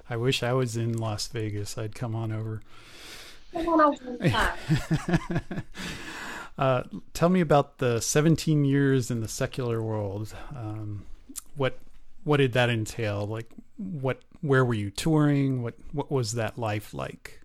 I 0.10 0.18
wish 0.18 0.44
I 0.44 0.54
was 0.54 0.76
in 0.76 0.98
Las 0.98 1.28
Vegas. 1.28 1.78
I'd 1.78 1.96
come 1.96 2.16
on 2.16 2.32
over. 2.32 2.62
Come 3.54 3.68
on 3.70 3.82
over 3.82 4.44
uh, 6.58 6.84
tell 7.14 7.30
me 7.30 7.40
about 7.40 7.80
the 7.80 8.00
17 8.00 8.66
years 8.66 9.10
in 9.10 9.22
the 9.22 9.28
secular 9.28 9.82
world. 9.82 10.36
Um, 10.56 11.06
what 11.56 11.80
what 12.24 12.38
did 12.38 12.54
that 12.54 12.70
entail? 12.70 13.26
Like, 13.26 13.50
what 13.78 14.22
where 14.42 14.66
were 14.66 14.74
you 14.74 14.90
touring? 14.90 15.64
What 15.64 15.76
what 15.94 16.12
was 16.12 16.34
that 16.34 16.58
life 16.58 16.94
like? 16.94 17.40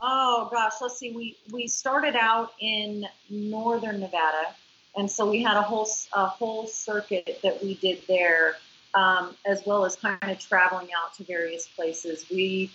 Oh 0.00 0.48
gosh, 0.52 0.74
let's 0.80 0.98
see. 0.98 1.12
We 1.12 1.36
we 1.52 1.66
started 1.66 2.14
out 2.14 2.52
in 2.60 3.06
northern 3.28 4.00
Nevada, 4.00 4.54
and 4.96 5.10
so 5.10 5.28
we 5.28 5.42
had 5.42 5.56
a 5.56 5.62
whole 5.62 5.88
a 6.14 6.26
whole 6.26 6.66
circuit 6.66 7.40
that 7.42 7.62
we 7.62 7.74
did 7.76 8.02
there, 8.08 8.56
um, 8.94 9.36
as 9.44 9.62
well 9.66 9.84
as 9.84 9.96
kind 9.96 10.18
of 10.22 10.38
traveling 10.38 10.88
out 10.96 11.14
to 11.14 11.24
various 11.24 11.66
places. 11.66 12.26
We 12.30 12.70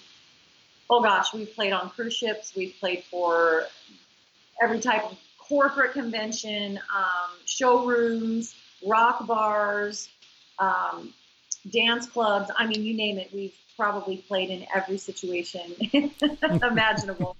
oh 0.89 1.01
gosh, 1.01 1.33
we 1.33 1.45
played 1.45 1.73
on 1.73 1.89
cruise 1.89 2.13
ships. 2.13 2.53
We 2.55 2.71
played 2.71 3.03
for 3.05 3.63
every 4.61 4.79
type 4.79 5.03
of 5.05 5.17
corporate 5.37 5.93
convention, 5.93 6.77
um, 6.95 7.31
showrooms, 7.45 8.55
rock 8.85 9.25
bars, 9.25 10.09
um, 10.59 11.13
dance 11.71 12.07
clubs. 12.07 12.51
I 12.55 12.67
mean, 12.67 12.83
you 12.83 12.93
name 12.93 13.17
it. 13.17 13.33
We've 13.33 13.55
probably 13.75 14.17
played 14.17 14.49
in 14.49 14.65
every 14.75 14.97
situation 14.97 15.75
imaginable. 16.63 17.35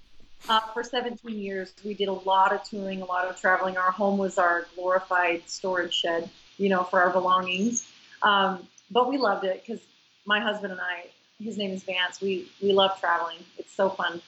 Uh, 0.48 0.60
for 0.72 0.82
17 0.82 1.38
years, 1.38 1.72
we 1.84 1.94
did 1.94 2.08
a 2.08 2.12
lot 2.12 2.52
of 2.52 2.62
touring, 2.64 3.02
a 3.02 3.04
lot 3.04 3.26
of 3.26 3.40
traveling. 3.40 3.76
Our 3.76 3.92
home 3.92 4.18
was 4.18 4.38
our 4.38 4.66
glorified 4.74 5.48
storage 5.48 5.94
shed, 5.94 6.28
you 6.58 6.68
know, 6.68 6.82
for 6.82 7.00
our 7.00 7.10
belongings. 7.10 7.88
Um, 8.22 8.66
but 8.90 9.08
we 9.08 9.18
loved 9.18 9.44
it 9.44 9.64
because 9.64 9.82
my 10.26 10.40
husband 10.40 10.72
and 10.72 10.80
I, 10.80 11.06
his 11.42 11.56
name 11.56 11.70
is 11.70 11.82
Vance. 11.84 12.20
We 12.20 12.48
we 12.60 12.72
love 12.72 12.98
traveling. 13.00 13.38
It's 13.58 13.72
so 13.72 13.90
fun. 13.90 14.20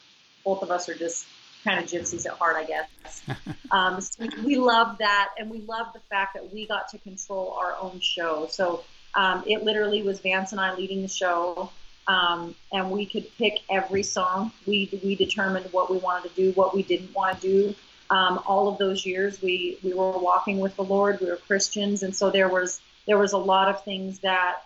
Both 0.45 0.63
of 0.63 0.71
us 0.71 0.89
are 0.89 0.95
just 0.95 1.27
kind 1.65 1.83
of 1.83 1.91
gypsies 1.91 2.27
at 2.27 2.33
heart, 2.33 2.57
I 2.57 2.65
guess. 2.65 3.23
Um, 3.71 4.01
so 4.01 4.29
we 4.45 4.55
love 4.55 4.99
that, 4.99 5.31
and 5.37 5.51
we 5.51 5.59
love 5.63 5.89
the 5.95 5.99
fact 5.99 6.35
that 6.35 6.53
we 6.53 6.65
got 6.65 6.87
to 6.91 6.99
control 6.99 7.57
our 7.59 7.75
own 7.81 7.99
show. 7.99 8.47
So 8.49 8.85
um, 9.17 9.43
it 9.49 9.65
literally 9.65 10.01
was 10.03 10.21
Vance 10.21 10.53
and 10.53 10.61
I 10.61 10.75
leading 10.75 11.03
the 11.03 11.09
show, 11.09 11.71
um, 12.07 12.55
and 12.73 12.91
we 12.91 13.07
could 13.07 13.27
pick 13.37 13.61
every 13.71 14.03
song. 14.03 14.53
We 14.67 15.01
we 15.03 15.15
determined 15.15 15.67
what 15.73 15.91
we 15.91 15.99
wanted 15.99 16.29
to 16.31 16.35
do, 16.35 16.53
what 16.53 16.75
we 16.75 16.83
didn't 16.83 17.15
want 17.15 17.41
to 17.41 17.49
do. 17.49 17.75
Um, 18.11 18.41
all 18.47 18.69
of 18.69 18.79
those 18.79 19.07
years, 19.07 19.41
we 19.41 19.79
we 19.83 19.95
were 19.95 20.19
walking 20.19 20.61
with 20.61 20.77
the 20.77 20.85
Lord. 20.85 21.21
We 21.21 21.29
were 21.29 21.37
Christians, 21.37 22.03
and 22.03 22.15
so 22.15 22.31
there 22.31 22.49
was 22.49 22.81
there 23.07 23.19
was 23.19 23.33
a 23.33 23.39
lot 23.39 23.69
of 23.69 23.83
things 23.85 24.21
that 24.21 24.63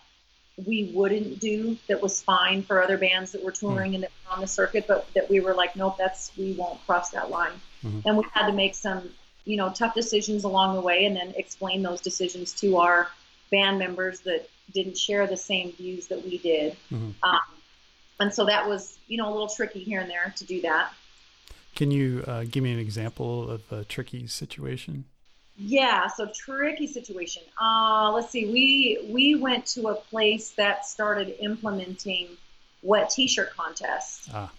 we 0.65 0.91
wouldn't 0.93 1.39
do 1.39 1.77
that 1.87 2.01
was 2.01 2.21
fine 2.21 2.63
for 2.63 2.83
other 2.83 2.97
bands 2.97 3.31
that 3.31 3.43
were 3.43 3.51
hmm. 3.51 3.67
touring 3.67 3.95
and 3.95 4.03
that 4.03 4.11
were 4.25 4.35
on 4.35 4.41
the 4.41 4.47
circuit, 4.47 4.85
but 4.87 5.07
that 5.13 5.29
we 5.29 5.39
were 5.39 5.53
like, 5.53 5.75
nope, 5.75 5.95
that's 5.97 6.31
we 6.37 6.53
won't 6.53 6.85
cross 6.85 7.11
that 7.11 7.29
line. 7.29 7.53
Mm-hmm. 7.83 8.01
And 8.05 8.17
we 8.17 8.25
had 8.33 8.47
to 8.47 8.53
make 8.53 8.75
some, 8.75 9.09
you 9.45 9.55
know, 9.55 9.69
tough 9.69 9.93
decisions 9.93 10.43
along 10.43 10.75
the 10.75 10.81
way, 10.81 11.05
and 11.05 11.15
then 11.15 11.33
explain 11.37 11.81
those 11.81 12.01
decisions 12.01 12.51
to 12.53 12.77
our 12.77 13.07
band 13.51 13.79
members 13.79 14.19
that 14.21 14.49
didn't 14.73 14.97
share 14.97 15.27
the 15.27 15.37
same 15.37 15.71
views 15.73 16.07
that 16.07 16.23
we 16.23 16.37
did. 16.37 16.73
Mm-hmm. 16.91 17.11
Um, 17.23 17.39
and 18.19 18.33
so 18.33 18.45
that 18.45 18.67
was, 18.67 18.97
you 19.07 19.17
know, 19.17 19.29
a 19.29 19.31
little 19.31 19.47
tricky 19.47 19.79
here 19.79 20.01
and 20.01 20.09
there 20.09 20.33
to 20.37 20.45
do 20.45 20.61
that. 20.61 20.91
Can 21.75 21.91
you 21.91 22.23
uh, 22.27 22.43
give 22.49 22.63
me 22.63 22.73
an 22.73 22.79
example 22.79 23.49
of 23.49 23.71
a 23.71 23.85
tricky 23.85 24.27
situation? 24.27 25.05
Yeah, 25.57 26.07
so 26.07 26.27
tricky 26.33 26.87
situation. 26.87 27.43
Uh, 27.61 28.11
let's 28.13 28.31
see. 28.31 28.45
We 28.45 29.11
we 29.11 29.35
went 29.35 29.65
to 29.67 29.89
a 29.89 29.95
place 29.95 30.51
that 30.51 30.85
started 30.85 31.35
implementing 31.43 32.29
wet 32.81 33.09
T-shirt 33.09 33.51
contests. 33.55 34.29
Ah. 34.33 34.51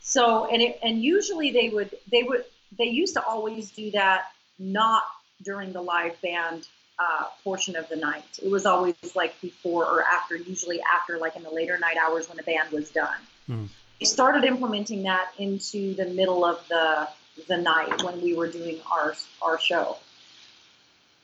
So 0.00 0.46
and 0.46 0.60
it, 0.60 0.78
and 0.82 1.02
usually 1.02 1.50
they 1.50 1.70
would 1.70 1.96
they 2.10 2.22
would 2.22 2.44
they 2.76 2.86
used 2.86 3.14
to 3.14 3.24
always 3.24 3.70
do 3.70 3.90
that 3.92 4.26
not 4.58 5.02
during 5.42 5.72
the 5.72 5.80
live 5.80 6.20
band 6.20 6.66
uh, 6.98 7.24
portion 7.44 7.76
of 7.76 7.88
the 7.88 7.96
night. 7.96 8.24
It 8.42 8.50
was 8.50 8.66
always 8.66 8.94
like 9.14 9.40
before 9.40 9.84
or 9.84 10.02
after, 10.02 10.36
usually 10.36 10.80
after, 10.80 11.18
like 11.18 11.36
in 11.36 11.42
the 11.42 11.50
later 11.50 11.78
night 11.78 11.96
hours 11.96 12.28
when 12.28 12.36
the 12.36 12.42
band 12.42 12.72
was 12.72 12.90
done. 12.90 13.20
Mm. 13.48 13.68
We 14.00 14.06
started 14.06 14.44
implementing 14.44 15.04
that 15.04 15.30
into 15.38 15.94
the 15.94 16.06
middle 16.06 16.44
of 16.44 16.66
the 16.68 17.08
the 17.46 17.56
night 17.56 18.02
when 18.02 18.20
we 18.20 18.34
were 18.34 18.48
doing 18.50 18.80
our 18.90 19.14
our 19.40 19.60
show, 19.60 19.96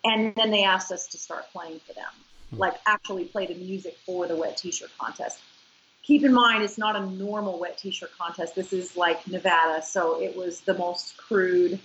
and 0.04 0.32
then 0.36 0.50
they 0.50 0.62
asked 0.64 0.92
us 0.92 1.08
to 1.08 1.18
start 1.18 1.44
playing 1.52 1.80
for 1.80 1.92
them, 1.92 2.04
mm. 2.52 2.58
like 2.58 2.74
actually 2.86 3.24
play 3.24 3.46
the 3.46 3.54
music 3.54 3.96
for 4.06 4.26
the 4.26 4.36
wet 4.36 4.56
T-shirt 4.56 4.90
contest. 4.98 5.38
Keep 6.04 6.24
in 6.24 6.32
mind, 6.32 6.62
it's 6.62 6.78
not 6.78 6.96
a 6.96 7.06
normal 7.06 7.58
wet 7.58 7.78
T-shirt 7.78 8.10
contest. 8.18 8.54
This 8.54 8.72
is 8.72 8.96
like 8.96 9.26
Nevada, 9.26 9.82
so 9.82 10.20
it 10.20 10.36
was 10.36 10.60
the 10.60 10.74
most 10.74 11.16
crude 11.16 11.80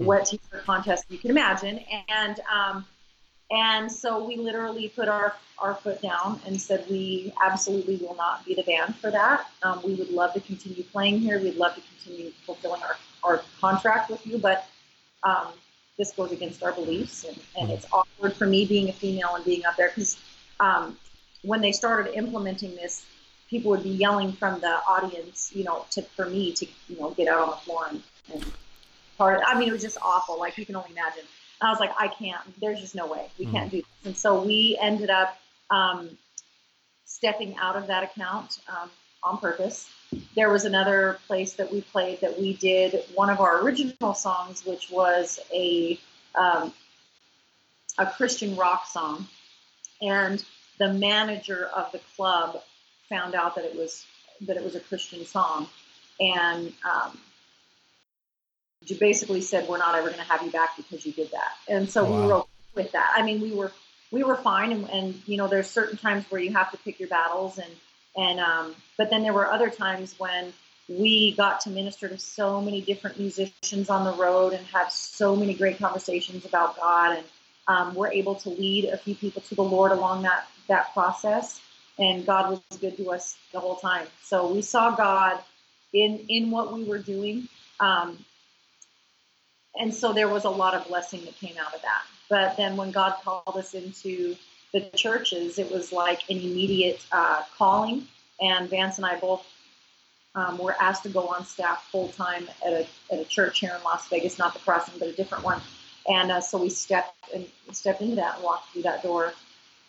mm. 0.00 0.04
wet 0.06 0.26
T-shirt 0.26 0.64
contest 0.64 1.04
you 1.10 1.18
can 1.18 1.30
imagine, 1.30 1.80
and 2.08 2.40
um, 2.50 2.86
and 3.52 3.92
so 3.92 4.24
we 4.24 4.36
literally 4.36 4.88
put 4.88 5.08
our, 5.08 5.34
our 5.58 5.74
foot 5.74 6.00
down 6.00 6.40
and 6.46 6.58
said, 6.58 6.86
we 6.88 7.34
absolutely 7.44 7.96
will 7.96 8.16
not 8.16 8.44
be 8.46 8.54
the 8.54 8.62
band 8.62 8.96
for 8.96 9.10
that. 9.10 9.46
Um, 9.62 9.80
we 9.84 9.94
would 9.94 10.08
love 10.08 10.32
to 10.32 10.40
continue 10.40 10.82
playing 10.84 11.20
here. 11.20 11.38
We'd 11.38 11.56
love 11.56 11.74
to 11.74 11.82
continue 11.82 12.32
fulfilling 12.46 12.82
our, 12.82 12.96
our 13.22 13.42
contract 13.60 14.10
with 14.10 14.26
you, 14.26 14.38
but 14.38 14.66
um, 15.22 15.48
this 15.98 16.12
goes 16.12 16.32
against 16.32 16.62
our 16.62 16.72
beliefs. 16.72 17.24
And, 17.24 17.38
and 17.60 17.70
it's 17.70 17.86
awkward 17.92 18.32
for 18.32 18.46
me 18.46 18.64
being 18.64 18.88
a 18.88 18.92
female 18.92 19.34
and 19.34 19.44
being 19.44 19.66
up 19.66 19.76
there 19.76 19.90
because 19.90 20.18
um, 20.58 20.96
when 21.42 21.60
they 21.60 21.72
started 21.72 22.16
implementing 22.16 22.74
this, 22.74 23.04
people 23.50 23.70
would 23.70 23.82
be 23.82 23.90
yelling 23.90 24.32
from 24.32 24.60
the 24.60 24.80
audience, 24.88 25.52
you 25.54 25.62
know, 25.62 25.84
to, 25.90 26.00
for 26.00 26.24
me 26.24 26.52
to, 26.52 26.66
you 26.88 26.98
know, 26.98 27.10
get 27.10 27.28
out 27.28 27.40
on 27.40 27.50
the 27.50 27.56
floor 27.56 27.86
and, 27.90 28.02
and 28.32 28.50
part. 29.18 29.42
I 29.46 29.58
mean, 29.58 29.68
it 29.68 29.72
was 29.72 29.82
just 29.82 29.98
awful. 30.00 30.38
Like 30.38 30.56
you 30.56 30.64
can 30.64 30.74
only 30.74 30.92
imagine. 30.92 31.24
I 31.62 31.70
was 31.70 31.80
like, 31.80 31.92
I 31.98 32.08
can't. 32.08 32.60
There's 32.60 32.80
just 32.80 32.94
no 32.94 33.06
way. 33.06 33.28
We 33.38 33.44
mm-hmm. 33.44 33.54
can't 33.54 33.70
do 33.70 33.76
this. 33.78 33.86
And 34.04 34.16
so 34.16 34.42
we 34.42 34.78
ended 34.80 35.10
up 35.10 35.38
um, 35.70 36.16
stepping 37.04 37.56
out 37.56 37.76
of 37.76 37.86
that 37.86 38.02
account 38.02 38.58
um, 38.68 38.90
on 39.22 39.38
purpose. 39.38 39.88
There 40.34 40.50
was 40.50 40.64
another 40.64 41.18
place 41.26 41.54
that 41.54 41.72
we 41.72 41.82
played 41.82 42.20
that 42.20 42.38
we 42.38 42.54
did 42.54 43.04
one 43.14 43.30
of 43.30 43.40
our 43.40 43.62
original 43.62 44.14
songs, 44.14 44.64
which 44.66 44.90
was 44.90 45.38
a 45.52 45.98
um, 46.34 46.72
a 47.98 48.06
Christian 48.06 48.56
rock 48.56 48.86
song, 48.86 49.26
and 50.00 50.42
the 50.78 50.92
manager 50.92 51.68
of 51.76 51.92
the 51.92 52.00
club 52.16 52.62
found 53.08 53.34
out 53.34 53.54
that 53.54 53.64
it 53.64 53.76
was 53.76 54.06
that 54.42 54.56
it 54.56 54.64
was 54.64 54.74
a 54.74 54.80
Christian 54.80 55.24
song, 55.24 55.68
and 56.20 56.72
um, 56.90 57.18
you 58.86 58.96
basically 58.96 59.40
said 59.40 59.68
we're 59.68 59.78
not 59.78 59.94
ever 59.94 60.08
going 60.08 60.20
to 60.20 60.26
have 60.26 60.42
you 60.42 60.50
back 60.50 60.76
because 60.76 61.04
you 61.04 61.12
did 61.12 61.30
that. 61.30 61.52
And 61.68 61.88
so 61.88 62.04
wow. 62.04 62.20
we 62.20 62.26
were 62.26 62.34
okay 62.34 62.48
with 62.74 62.92
that. 62.92 63.14
I 63.16 63.22
mean 63.22 63.40
we 63.40 63.52
were 63.52 63.72
we 64.10 64.22
were 64.22 64.36
fine 64.36 64.72
and, 64.72 64.88
and, 64.90 65.22
you 65.26 65.36
know 65.36 65.48
there's 65.48 65.68
certain 65.68 65.96
times 65.96 66.24
where 66.28 66.40
you 66.40 66.52
have 66.52 66.70
to 66.70 66.76
pick 66.78 67.00
your 67.00 67.08
battles 67.08 67.58
and 67.58 67.72
and 68.16 68.40
um, 68.40 68.74
but 68.98 69.10
then 69.10 69.22
there 69.22 69.32
were 69.32 69.50
other 69.50 69.70
times 69.70 70.14
when 70.18 70.52
we 70.88 71.32
got 71.32 71.60
to 71.62 71.70
minister 71.70 72.08
to 72.08 72.18
so 72.18 72.60
many 72.60 72.82
different 72.82 73.18
musicians 73.18 73.88
on 73.88 74.04
the 74.04 74.12
road 74.12 74.52
and 74.52 74.66
have 74.66 74.92
so 74.92 75.34
many 75.34 75.54
great 75.54 75.78
conversations 75.78 76.44
about 76.44 76.76
god 76.76 77.16
and 77.16 77.26
um, 77.68 77.94
we're 77.94 78.10
able 78.10 78.34
to 78.34 78.50
lead 78.50 78.84
a 78.84 78.98
few 78.98 79.14
people 79.14 79.40
to 79.42 79.54
the 79.54 79.62
lord 79.62 79.92
along 79.92 80.22
that 80.22 80.46
that 80.68 80.92
process 80.92 81.60
and 81.98 82.26
god 82.26 82.50
was 82.50 82.78
good 82.78 82.96
to 82.96 83.10
us 83.10 83.36
the 83.52 83.60
whole 83.60 83.76
time. 83.76 84.06
So 84.22 84.52
we 84.52 84.62
saw 84.62 84.94
god 84.94 85.38
in 85.92 86.24
in 86.28 86.50
what 86.50 86.72
we 86.72 86.84
were 86.84 86.98
doing 86.98 87.48
um, 87.80 88.24
and 89.78 89.94
so 89.94 90.12
there 90.12 90.28
was 90.28 90.44
a 90.44 90.50
lot 90.50 90.74
of 90.74 90.86
blessing 90.86 91.24
that 91.24 91.36
came 91.36 91.56
out 91.58 91.74
of 91.74 91.82
that. 91.82 92.02
But 92.28 92.56
then 92.56 92.76
when 92.76 92.90
God 92.90 93.16
called 93.22 93.56
us 93.56 93.74
into 93.74 94.36
the 94.72 94.80
churches, 94.94 95.58
it 95.58 95.70
was 95.70 95.92
like 95.92 96.20
an 96.30 96.38
immediate 96.38 97.04
uh, 97.12 97.42
calling. 97.56 98.06
and 98.40 98.68
Vance 98.68 98.98
and 98.98 99.06
I 99.06 99.18
both 99.18 99.46
um, 100.34 100.58
were 100.58 100.74
asked 100.80 101.02
to 101.02 101.08
go 101.08 101.28
on 101.28 101.44
staff 101.44 101.88
full 101.90 102.08
time 102.08 102.48
at 102.64 102.72
a 102.72 102.86
at 103.12 103.20
a 103.20 103.24
church 103.24 103.60
here 103.60 103.74
in 103.76 103.82
Las 103.84 104.08
Vegas, 104.08 104.38
not 104.38 104.54
the 104.54 104.60
Crossing, 104.60 104.94
but 104.98 105.08
a 105.08 105.12
different 105.12 105.44
one. 105.44 105.60
And 106.08 106.32
uh, 106.32 106.40
so 106.40 106.58
we 106.58 106.68
stepped 106.68 107.14
and 107.34 107.46
stepped 107.72 108.00
into 108.00 108.16
that 108.16 108.36
and 108.36 108.44
walked 108.44 108.72
through 108.72 108.82
that 108.82 109.02
door. 109.02 109.32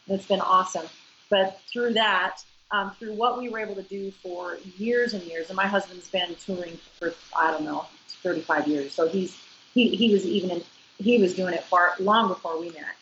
It's 0.07 0.27
been 0.27 0.41
awesome. 0.41 0.85
But 1.29 1.59
through 1.71 1.93
that, 1.93 2.43
um, 2.71 2.91
through 2.99 3.13
what 3.13 3.37
we 3.37 3.49
were 3.49 3.59
able 3.59 3.75
to 3.75 3.83
do 3.83 4.11
for 4.11 4.57
years 4.77 5.13
and 5.13 5.23
years, 5.23 5.47
and 5.47 5.55
my 5.55 5.65
husband's 5.65 6.09
been 6.09 6.35
touring 6.45 6.77
for 6.99 7.13
I 7.37 7.51
don't 7.51 7.63
know 7.63 7.85
35 8.21 8.67
years, 8.67 8.93
so 8.93 9.07
he's 9.07 9.37
he 9.73 9.95
he 9.95 10.11
was 10.13 10.25
even 10.25 10.51
in, 10.51 10.63
he 10.97 11.19
was 11.19 11.33
doing 11.33 11.53
it 11.53 11.63
far 11.63 11.93
long 11.99 12.27
before 12.27 12.59
we 12.59 12.69
met, 12.69 12.95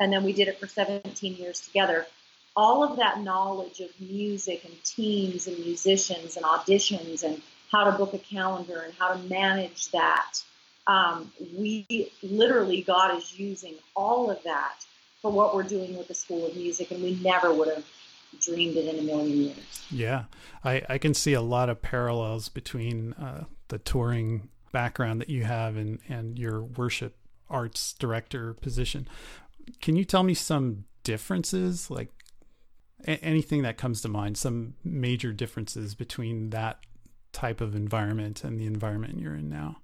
and 0.00 0.12
then 0.12 0.24
we 0.24 0.32
did 0.32 0.48
it 0.48 0.58
for 0.58 0.66
17 0.66 1.36
years 1.36 1.60
together. 1.60 2.06
All 2.56 2.82
of 2.82 2.96
that 2.96 3.20
knowledge 3.20 3.80
of 3.80 3.90
music 4.00 4.64
and 4.64 4.74
teams 4.82 5.46
and 5.46 5.56
musicians 5.58 6.36
and 6.36 6.44
auditions 6.44 7.22
and 7.22 7.40
how 7.70 7.84
to 7.84 7.96
book 7.96 8.14
a 8.14 8.18
calendar 8.18 8.80
and 8.80 8.92
how 8.98 9.12
to 9.12 9.18
manage 9.28 9.90
that 9.92 10.42
um, 10.88 11.30
we 11.56 12.10
literally, 12.22 12.82
God 12.82 13.16
is 13.16 13.38
using 13.38 13.74
all 13.94 14.30
of 14.30 14.42
that 14.44 14.84
for 15.20 15.30
what 15.30 15.54
we're 15.54 15.62
doing 15.62 15.96
with 15.96 16.08
the 16.08 16.14
School 16.14 16.46
of 16.46 16.56
Music, 16.56 16.90
and 16.90 17.02
we 17.02 17.16
never 17.16 17.52
would 17.52 17.68
have 17.68 17.84
dreamed 18.40 18.76
it 18.76 18.92
in 18.92 18.98
a 18.98 19.02
million 19.02 19.36
years. 19.36 19.86
Yeah, 19.90 20.24
I, 20.64 20.82
I 20.88 20.98
can 20.98 21.12
see 21.12 21.34
a 21.34 21.42
lot 21.42 21.68
of 21.68 21.82
parallels 21.82 22.48
between 22.48 23.12
uh, 23.14 23.44
the 23.68 23.78
touring 23.78 24.48
background 24.72 25.20
that 25.20 25.28
you 25.28 25.44
have 25.44 25.76
and, 25.76 25.98
and 26.08 26.38
your 26.38 26.62
worship 26.62 27.16
arts 27.50 27.94
director 27.94 28.54
position. 28.54 29.08
Can 29.80 29.96
you 29.96 30.04
tell 30.04 30.22
me 30.22 30.34
some 30.34 30.84
differences, 31.04 31.90
like 31.90 32.10
a- 33.06 33.22
anything 33.24 33.62
that 33.62 33.76
comes 33.76 34.00
to 34.02 34.08
mind, 34.08 34.36
some 34.36 34.74
major 34.84 35.32
differences 35.32 35.94
between 35.94 36.50
that 36.50 36.78
type 37.32 37.60
of 37.60 37.74
environment 37.74 38.44
and 38.44 38.58
the 38.58 38.66
environment 38.66 39.18
you're 39.18 39.34
in 39.34 39.48
now? 39.48 39.76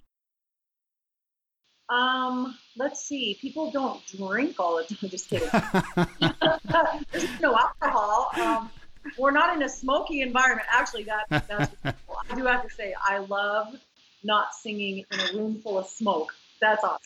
Um, 1.88 2.56
let's 2.76 3.04
see. 3.04 3.38
People 3.40 3.70
don't 3.70 4.04
drink 4.06 4.58
all 4.58 4.76
the 4.76 4.84
time. 4.84 4.98
Just 5.10 5.28
kidding. 5.28 5.48
There's 7.12 7.40
no 7.40 7.56
alcohol. 7.56 8.30
Um, 8.40 8.70
we're 9.18 9.30
not 9.30 9.54
in 9.54 9.62
a 9.62 9.68
smoky 9.68 10.22
environment. 10.22 10.66
Actually, 10.72 11.04
that 11.04 11.26
that's. 11.28 11.74
I 11.84 12.34
do 12.34 12.44
have 12.46 12.66
to 12.66 12.74
say, 12.74 12.94
I 13.02 13.18
love 13.18 13.76
not 14.24 14.54
singing 14.54 15.04
in 15.10 15.20
a 15.20 15.38
room 15.38 15.60
full 15.62 15.78
of 15.78 15.86
smoke. 15.86 16.34
That's 16.60 16.82
awesome. 16.82 16.98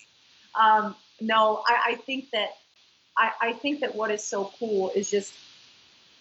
Um, 0.58 0.96
no, 1.20 1.62
I, 1.66 1.92
I 1.92 1.94
think 1.96 2.30
that 2.32 2.50
I, 3.16 3.32
I 3.40 3.52
think 3.52 3.80
that 3.80 3.94
what 3.94 4.10
is 4.10 4.22
so 4.22 4.52
cool 4.58 4.90
is 4.94 5.10
just 5.10 5.34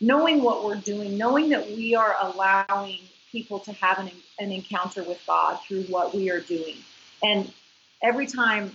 knowing 0.01 0.41
what 0.41 0.63
we're 0.63 0.75
doing, 0.75 1.17
knowing 1.17 1.49
that 1.49 1.67
we 1.67 1.95
are 1.95 2.15
allowing 2.19 2.99
people 3.31 3.60
to 3.60 3.73
have 3.73 3.99
an, 3.99 4.12
an 4.39 4.51
encounter 4.51 5.03
with 5.03 5.21
God 5.27 5.60
through 5.67 5.83
what 5.83 6.13
we 6.15 6.29
are 6.29 6.39
doing, 6.39 6.75
and 7.23 7.51
every 8.01 8.27
time 8.27 8.71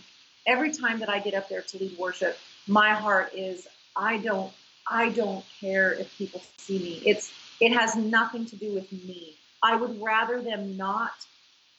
every 0.46 0.72
time 0.72 0.98
that 1.00 1.08
I 1.08 1.20
get 1.20 1.34
up 1.34 1.48
there 1.48 1.62
to 1.62 1.78
lead 1.78 1.96
worship, 1.98 2.38
my 2.66 2.94
heart 2.94 3.32
is 3.34 3.66
I 3.96 4.18
don't 4.18 4.52
I 4.88 5.10
don't 5.10 5.44
care 5.60 5.92
if 5.92 6.16
people 6.18 6.42
see 6.58 6.78
me. 6.78 7.02
It's 7.04 7.32
it 7.60 7.72
has 7.72 7.94
nothing 7.96 8.46
to 8.46 8.56
do 8.56 8.72
with 8.72 8.90
me. 8.92 9.36
I 9.62 9.76
would 9.76 10.02
rather 10.02 10.42
them 10.42 10.76
not 10.76 11.12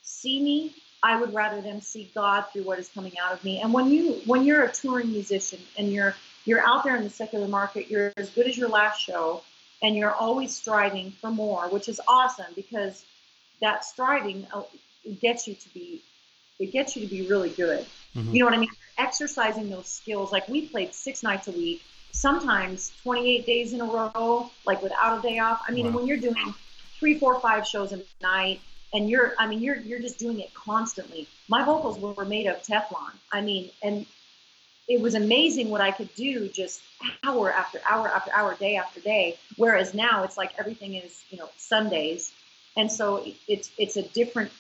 see 0.04 0.42
me. 0.42 0.76
I 1.02 1.20
would 1.20 1.34
rather 1.34 1.62
them 1.62 1.82
see 1.82 2.10
God 2.16 2.46
through 2.54 2.64
what 2.64 2.80
is 2.80 2.88
coming 2.88 3.14
out 3.22 3.34
of 3.34 3.44
me. 3.44 3.60
And 3.60 3.74
when 3.74 3.90
you 3.90 4.22
when 4.26 4.44
you're 4.44 4.64
a 4.64 4.72
touring 4.72 5.12
musician 5.12 5.60
and 5.78 5.92
you're 5.92 6.16
you're 6.46 6.62
out 6.62 6.84
there 6.84 6.96
in 6.96 7.04
the 7.04 7.10
secular 7.10 7.48
market, 7.48 7.90
you're 7.90 8.14
as 8.16 8.30
good 8.30 8.48
as 8.48 8.58
your 8.58 8.70
last 8.70 9.02
show 9.02 9.42
and 9.82 9.96
you're 9.96 10.14
always 10.14 10.56
striving 10.56 11.12
for 11.12 11.30
more, 11.30 11.68
which 11.70 11.90
is 11.90 12.00
awesome 12.08 12.52
because 12.56 13.04
that 13.62 13.84
striving 13.84 14.48
uh, 14.54 14.62
gets 15.20 15.48
you 15.48 15.56
to 15.56 15.74
be 15.74 16.02
it 16.60 16.72
gets 16.72 16.96
you 16.96 17.04
to 17.04 17.10
be 17.10 17.28
really 17.28 17.50
good. 17.50 17.86
Mm-hmm. 18.16 18.34
You 18.34 18.40
know 18.40 18.46
what 18.46 18.54
I 18.54 18.60
mean? 18.60 18.70
Exercising 18.98 19.70
those 19.70 19.88
skills. 19.88 20.32
Like 20.32 20.48
we 20.48 20.68
played 20.68 20.94
six 20.94 21.24
nights 21.24 21.48
a 21.48 21.52
week, 21.52 21.82
sometimes 22.12 22.94
28 23.04 23.46
days 23.46 23.74
in 23.74 23.82
a 23.82 23.86
row, 23.86 24.50
like 24.66 24.82
without 24.82 25.20
a 25.20 25.22
day 25.22 25.40
off. 25.40 25.62
I 25.68 25.72
mean, 25.72 25.88
wow. 25.88 26.00
when 26.00 26.08
you're 26.08 26.18
doing 26.18 26.54
three, 27.00 27.20
four, 27.20 27.40
five 27.40 27.68
shows 27.68 27.92
a 27.92 28.02
night, 28.22 28.62
and 28.94 29.10
you're, 29.10 29.34
I 29.40 29.48
mean, 29.48 29.62
you're 29.62 29.78
you're 29.78 30.00
just 30.00 30.20
doing 30.20 30.40
it 30.40 30.54
constantly. 30.54 31.28
My 31.48 31.64
vocals 31.64 31.98
were 32.00 32.26
made 32.26 32.48
of 32.48 32.62
Teflon. 32.64 33.14
I 33.32 33.42
mean, 33.42 33.70
and 33.82 34.06
it 34.88 35.02
was 35.02 35.16
amazing 35.16 35.70
what 35.70 35.82
I 35.82 35.92
could 35.92 36.14
do 36.16 36.50
just 36.50 36.82
hour 37.24 37.52
after 37.52 37.80
hour 37.90 38.08
after 38.08 38.32
hour, 38.34 38.56
day 38.56 38.76
after 38.76 39.00
day. 39.00 39.38
Whereas 39.58 39.94
now 39.94 40.24
it's 40.24 40.38
like 40.38 40.52
everything 40.60 40.96
is, 40.96 41.24
you 41.30 41.38
know, 41.38 41.50
Sundays, 41.58 42.32
and 42.78 42.92
so 42.92 43.26
it's 43.48 43.72
it's 43.78 43.98
a 43.98 44.04
different 44.04 44.52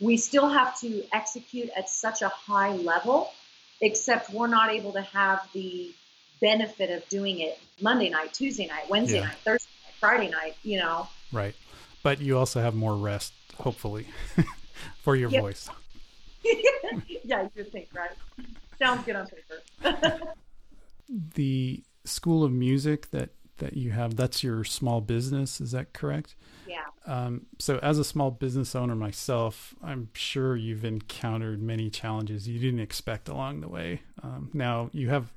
we 0.00 0.16
still 0.16 0.48
have 0.48 0.78
to 0.80 1.04
execute 1.12 1.68
at 1.76 1.88
such 1.88 2.22
a 2.22 2.28
high 2.28 2.74
level, 2.74 3.30
except 3.80 4.32
we're 4.32 4.46
not 4.46 4.70
able 4.70 4.92
to 4.92 5.02
have 5.02 5.46
the 5.52 5.92
benefit 6.40 6.90
of 6.90 7.06
doing 7.08 7.40
it 7.40 7.58
Monday 7.80 8.08
night, 8.08 8.32
Tuesday 8.32 8.66
night, 8.66 8.88
Wednesday 8.88 9.18
yeah. 9.18 9.26
night, 9.26 9.36
Thursday 9.44 9.68
night, 9.84 9.94
Friday 10.00 10.28
night, 10.30 10.56
you 10.62 10.78
know. 10.78 11.06
Right. 11.32 11.54
But 12.02 12.20
you 12.20 12.38
also 12.38 12.62
have 12.62 12.74
more 12.74 12.96
rest, 12.96 13.34
hopefully, 13.60 14.06
for 15.02 15.16
your 15.16 15.30
yep. 15.30 15.42
voice. 15.42 15.68
yeah, 17.24 17.48
you 17.54 17.64
think, 17.64 17.88
right? 17.94 18.10
Sounds 18.78 19.04
good 19.04 19.16
on 19.16 19.26
paper. 19.26 20.20
the 21.34 21.82
School 22.04 22.44
of 22.44 22.52
Music 22.52 23.10
that 23.10 23.30
that 23.60 23.76
you 23.76 23.90
have, 23.92 24.16
that's 24.16 24.42
your 24.42 24.64
small 24.64 25.00
business, 25.00 25.60
is 25.60 25.70
that 25.70 25.92
correct? 25.92 26.34
Yeah. 26.66 26.84
Um, 27.06 27.46
so, 27.58 27.78
as 27.82 27.98
a 27.98 28.04
small 28.04 28.30
business 28.30 28.74
owner 28.74 28.96
myself, 28.96 29.74
I'm 29.82 30.08
sure 30.14 30.56
you've 30.56 30.84
encountered 30.84 31.62
many 31.62 31.88
challenges 31.90 32.48
you 32.48 32.58
didn't 32.58 32.80
expect 32.80 33.28
along 33.28 33.60
the 33.60 33.68
way. 33.68 34.02
Um, 34.22 34.50
now, 34.52 34.90
you 34.92 35.10
have 35.10 35.32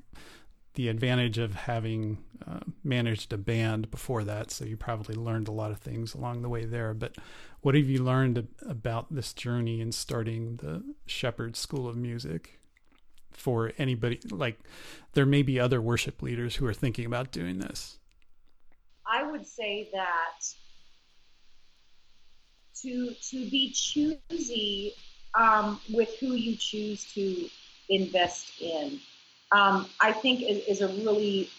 the 0.75 0.87
advantage 0.87 1.37
of 1.37 1.53
having 1.53 2.17
uh, 2.47 2.59
managed 2.83 3.31
a 3.31 3.37
band 3.37 3.91
before 3.91 4.23
that, 4.23 4.51
so 4.51 4.65
you 4.65 4.75
probably 4.75 5.15
learned 5.15 5.47
a 5.47 5.51
lot 5.51 5.71
of 5.71 5.79
things 5.79 6.13
along 6.13 6.41
the 6.41 6.49
way 6.49 6.65
there. 6.65 6.93
But 6.93 7.15
what 7.63 7.75
have 7.75 7.89
you 7.89 8.03
learned 8.03 8.47
about 8.61 9.13
this 9.13 9.33
journey 9.33 9.81
in 9.81 9.91
starting 9.91 10.57
the 10.57 10.83
Shepherd 11.05 11.55
School 11.55 11.87
of 11.87 11.95
Music? 11.95 12.59
For 13.31 13.71
anybody, 13.79 14.19
like 14.29 14.59
there 15.13 15.25
may 15.25 15.41
be 15.41 15.59
other 15.59 15.81
worship 15.81 16.21
leaders 16.21 16.57
who 16.57 16.67
are 16.67 16.73
thinking 16.73 17.05
about 17.05 17.31
doing 17.31 17.57
this. 17.57 17.97
I 19.11 19.23
would 19.23 19.47
say 19.47 19.89
that 19.91 20.45
to 22.81 23.13
to 23.29 23.49
be 23.49 23.71
choosy 23.71 24.93
um, 25.33 25.79
with 25.91 26.15
who 26.19 26.33
you 26.33 26.55
choose 26.55 27.11
to 27.13 27.49
invest 27.89 28.61
in. 28.61 28.99
Um, 29.51 29.87
I 29.99 30.11
think 30.11 30.41
is, 30.41 30.59
is 30.67 30.81
a 30.81 30.87
really 30.87 31.49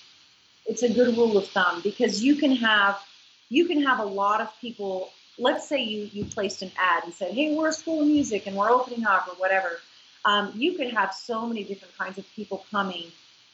it's 0.67 0.83
a 0.83 0.93
good 0.93 1.17
rule 1.17 1.37
of 1.37 1.47
thumb 1.49 1.81
because 1.83 2.23
you 2.23 2.37
can 2.37 2.55
have 2.57 3.01
you 3.49 3.67
can 3.67 3.83
have 3.83 3.99
a 3.99 4.05
lot 4.05 4.41
of 4.41 4.49
people. 4.61 5.11
Let's 5.39 5.69
say 5.69 5.83
you 5.83 6.11
you 6.13 6.25
placed 6.25 6.63
an 6.63 6.71
ad 6.79 7.05
and 7.05 7.13
said, 7.13 7.33
"Hey, 7.33 7.55
we're 7.55 7.69
a 7.69 7.73
school 7.73 8.01
of 8.01 8.07
music 8.07 8.47
and 8.47 8.57
we're 8.57 8.71
opening 8.71 9.05
up 9.05 9.29
or 9.29 9.35
whatever." 9.35 9.81
Um, 10.25 10.53
you 10.55 10.75
could 10.75 10.93
have 10.93 11.13
so 11.13 11.47
many 11.47 11.65
different 11.65 11.97
kinds 11.99 12.19
of 12.19 12.27
people 12.35 12.65
coming, 12.71 13.05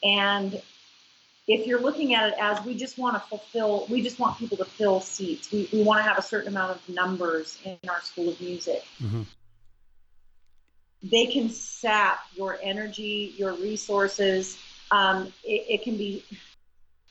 and 0.03 0.61
if 1.51 1.67
you're 1.67 1.81
looking 1.81 2.15
at 2.15 2.29
it 2.29 2.35
as 2.39 2.65
we 2.65 2.77
just 2.77 2.97
want 2.97 3.15
to 3.15 3.29
fulfill, 3.29 3.87
we 3.91 4.03
just 4.03 4.21
want 4.21 4.39
people 4.39 4.57
to 4.59 4.65
fill 4.65 5.01
seats. 5.01 5.51
We, 5.51 5.69
we 5.73 5.83
want 5.83 5.99
to 5.99 6.05
have 6.05 6.17
a 6.17 6.23
certain 6.23 6.49
amount 6.49 6.77
of 6.77 6.89
numbers 6.89 7.59
in 7.65 7.79
our 7.89 8.01
school 8.03 8.29
of 8.29 8.41
music. 8.41 8.85
Mm-hmm. 9.03 9.23
They 11.03 11.27
can 11.27 11.51
sap 11.51 12.21
your 12.35 12.59
energy, 12.63 13.35
your 13.37 13.55
resources. 13.55 14.59
Um, 14.93 15.33
it, 15.43 15.81
it, 15.81 15.83
can 15.83 15.97
be 15.97 16.25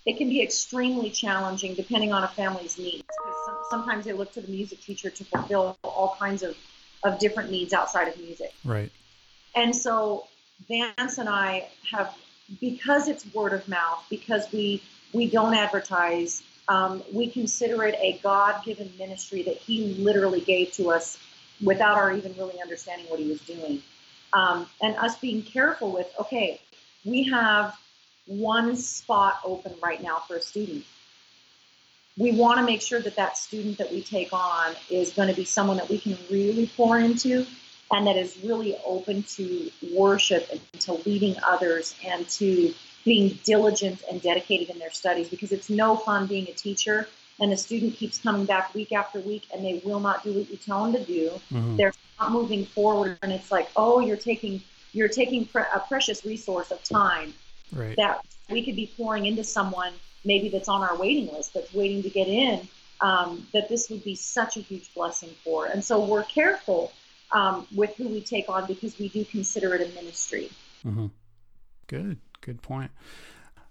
it 0.05 0.17
can 0.17 0.29
be 0.29 0.41
extremely 0.41 1.09
challenging 1.09 1.75
depending 1.75 2.11
on 2.11 2.23
a 2.23 2.27
family's 2.27 2.77
needs. 2.77 3.03
Because 3.03 3.69
sometimes 3.69 4.05
they 4.05 4.13
look 4.13 4.31
to 4.33 4.41
the 4.41 4.51
music 4.51 4.81
teacher 4.81 5.09
to 5.09 5.23
fulfill 5.25 5.77
all 5.83 6.15
kinds 6.19 6.43
of, 6.43 6.57
of 7.03 7.19
different 7.19 7.51
needs 7.51 7.73
outside 7.73 8.07
of 8.07 8.17
music. 8.17 8.53
Right. 8.63 8.91
And 9.55 9.75
so 9.75 10.27
Vance 10.67 11.17
and 11.17 11.29
I 11.29 11.69
have 11.91 12.15
because 12.59 13.07
it's 13.07 13.31
word 13.33 13.53
of 13.53 13.67
mouth, 13.67 14.03
because 14.09 14.51
we 14.51 14.81
we 15.13 15.29
don't 15.29 15.53
advertise, 15.53 16.43
um, 16.67 17.03
we 17.13 17.29
consider 17.29 17.83
it 17.83 17.95
a 17.99 18.19
God-given 18.21 18.91
ministry 18.97 19.41
that 19.43 19.57
He 19.57 19.95
literally 19.95 20.41
gave 20.41 20.71
to 20.73 20.91
us 20.91 21.17
without 21.63 21.97
our 21.97 22.13
even 22.13 22.33
really 22.37 22.61
understanding 22.61 23.07
what 23.07 23.19
He 23.19 23.27
was 23.27 23.41
doing, 23.41 23.81
um, 24.33 24.67
and 24.81 24.95
us 24.97 25.17
being 25.17 25.43
careful 25.43 25.91
with 25.91 26.07
okay, 26.19 26.59
we 27.05 27.23
have 27.23 27.75
one 28.29 28.75
spot 28.75 29.39
open 29.43 29.73
right 29.81 30.01
now 30.01 30.19
for 30.27 30.35
a 30.35 30.41
student. 30.41 30.85
We 32.17 32.31
want 32.33 32.59
to 32.59 32.65
make 32.65 32.81
sure 32.81 33.01
that 33.01 33.15
that 33.15 33.37
student 33.37 33.79
that 33.79 33.91
we 33.91 34.01
take 34.01 34.31
on 34.33 34.75
is 34.89 35.13
going 35.13 35.29
to 35.29 35.35
be 35.35 35.45
someone 35.45 35.77
that 35.77 35.89
we 35.89 35.97
can 35.97 36.17
really 36.29 36.67
pour 36.77 36.99
into 36.99 37.45
and 37.91 38.05
that 38.05 38.17
is 38.17 38.37
really 38.43 38.77
open 38.85 39.23
to 39.23 39.71
worship 39.93 40.47
and 40.51 40.61
to 40.81 40.93
leading 41.05 41.35
others 41.43 41.95
and 42.05 42.27
to 42.29 42.73
being 43.03 43.39
diligent 43.45 44.03
and 44.11 44.21
dedicated 44.21 44.69
in 44.69 44.77
their 44.77 44.91
studies 44.91 45.27
because 45.29 45.51
it's 45.51 45.69
no 45.69 45.95
fun 45.95 46.27
being 46.27 46.47
a 46.49 46.53
teacher 46.53 47.07
and 47.39 47.51
the 47.51 47.57
student 47.57 47.95
keeps 47.95 48.19
coming 48.19 48.45
back 48.45 48.75
week 48.75 48.91
after 48.91 49.19
week 49.21 49.47
and 49.53 49.65
they 49.65 49.81
will 49.83 49.99
not 49.99 50.23
do 50.23 50.33
what 50.33 50.49
you 50.49 50.57
tell 50.57 50.83
them 50.83 50.93
to 50.93 51.03
do, 51.03 51.29
mm-hmm. 51.51 51.77
they're 51.77 51.93
not 52.19 52.31
moving 52.31 52.65
forward. 52.65 53.17
And 53.23 53.31
it's 53.31 53.51
like, 53.51 53.69
oh, 53.75 53.99
you're 53.99 54.17
taking 54.17 54.61
you're 54.91 55.07
taking 55.07 55.45
pre- 55.45 55.63
a 55.73 55.79
precious 55.79 56.25
resource 56.25 56.71
of 56.71 56.83
time 56.83 57.33
right. 57.71 57.95
that 57.97 58.25
we 58.49 58.63
could 58.63 58.75
be 58.75 58.91
pouring 58.97 59.25
into 59.25 59.43
someone 59.43 59.93
maybe 60.25 60.49
that's 60.49 60.67
on 60.67 60.81
our 60.81 60.97
waiting 60.97 61.33
list 61.33 61.53
that's 61.53 61.73
waiting 61.73 62.03
to 62.03 62.09
get 62.09 62.27
in. 62.27 62.67
Um, 63.01 63.47
that 63.53 63.69
this 63.69 63.89
would 63.89 64.03
be 64.03 64.13
such 64.15 64.57
a 64.57 64.59
huge 64.59 64.93
blessing 64.93 65.29
for. 65.45 65.67
And 65.67 65.81
so 65.81 66.03
we're 66.03 66.25
careful 66.25 66.91
um, 67.31 67.65
with 67.73 67.95
who 67.95 68.09
we 68.09 68.19
take 68.19 68.49
on 68.49 68.65
because 68.65 68.99
we 68.99 69.07
do 69.07 69.23
consider 69.23 69.73
it 69.73 69.89
a 69.89 69.93
ministry. 69.95 70.49
Mm-hmm. 70.85 71.07
Good, 71.87 72.17
good 72.41 72.61
point. 72.61 72.91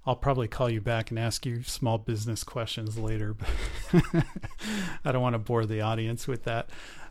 I'll 0.07 0.17
probably 0.17 0.49
call 0.49 0.71
you 0.71 0.81
back 0.81 1.11
and 1.11 1.19
ask 1.19 1.45
you 1.45 1.63
small 1.63 1.99
business 1.99 2.43
questions 2.43 2.97
later, 2.97 3.35
but 3.35 3.49
I 5.05 5.13
don't 5.13 5.21
want 5.21 5.35
to 5.35 5.39
bore 5.39 5.67
the 5.67 5.83
audience 5.83 6.27
with 6.27 6.45
that. 6.45 6.71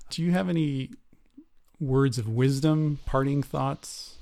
Do 0.09 0.23
you 0.23 0.31
have 0.31 0.49
any 0.49 0.89
words 1.79 2.17
of 2.17 2.27
wisdom, 2.27 2.97
parting 3.05 3.43
thoughts? 3.43 4.16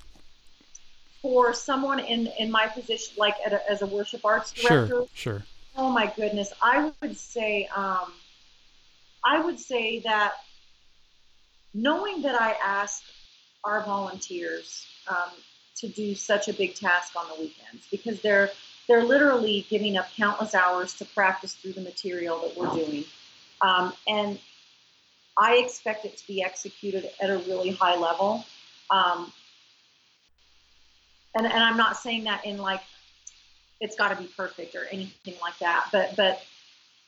For 1.25 1.55
someone 1.55 1.97
in, 1.97 2.27
in 2.37 2.51
my 2.51 2.67
position, 2.67 3.15
like 3.17 3.33
a, 3.43 3.71
as 3.71 3.81
a 3.81 3.87
worship 3.87 4.23
arts 4.23 4.51
director, 4.51 4.87
sure, 4.87 5.07
sure. 5.15 5.43
Oh 5.75 5.89
my 5.89 6.13
goodness, 6.15 6.53
I 6.61 6.91
would 7.01 7.17
say, 7.17 7.67
um, 7.75 8.13
I 9.23 9.43
would 9.43 9.59
say 9.59 10.01
that 10.01 10.33
knowing 11.73 12.21
that 12.21 12.39
I 12.39 12.55
ask 12.63 13.01
our 13.63 13.81
volunteers 13.81 14.85
um, 15.07 15.31
to 15.77 15.87
do 15.87 16.13
such 16.13 16.47
a 16.47 16.53
big 16.53 16.75
task 16.75 17.15
on 17.15 17.25
the 17.29 17.41
weekends 17.41 17.87
because 17.89 18.21
they're 18.21 18.51
they're 18.87 19.03
literally 19.03 19.65
giving 19.67 19.97
up 19.97 20.07
countless 20.15 20.53
hours 20.53 20.93
to 20.97 21.05
practice 21.05 21.55
through 21.55 21.73
the 21.73 21.81
material 21.81 22.37
that 22.37 22.55
we're 22.55 22.85
doing, 22.85 23.03
um, 23.61 23.91
and 24.07 24.37
I 25.35 25.55
expect 25.55 26.05
it 26.05 26.17
to 26.17 26.27
be 26.27 26.43
executed 26.43 27.09
at 27.19 27.31
a 27.31 27.39
really 27.39 27.71
high 27.71 27.97
level. 27.97 28.45
Um, 28.91 29.33
and, 31.35 31.45
and 31.45 31.63
I'm 31.63 31.77
not 31.77 31.97
saying 31.97 32.23
that 32.25 32.45
in 32.45 32.57
like 32.57 32.81
it's 33.81 33.95
got 33.95 34.09
to 34.09 34.15
be 34.15 34.29
perfect 34.37 34.75
or 34.75 34.85
anything 34.85 35.35
like 35.41 35.57
that, 35.59 35.89
but 35.91 36.15
but 36.15 36.41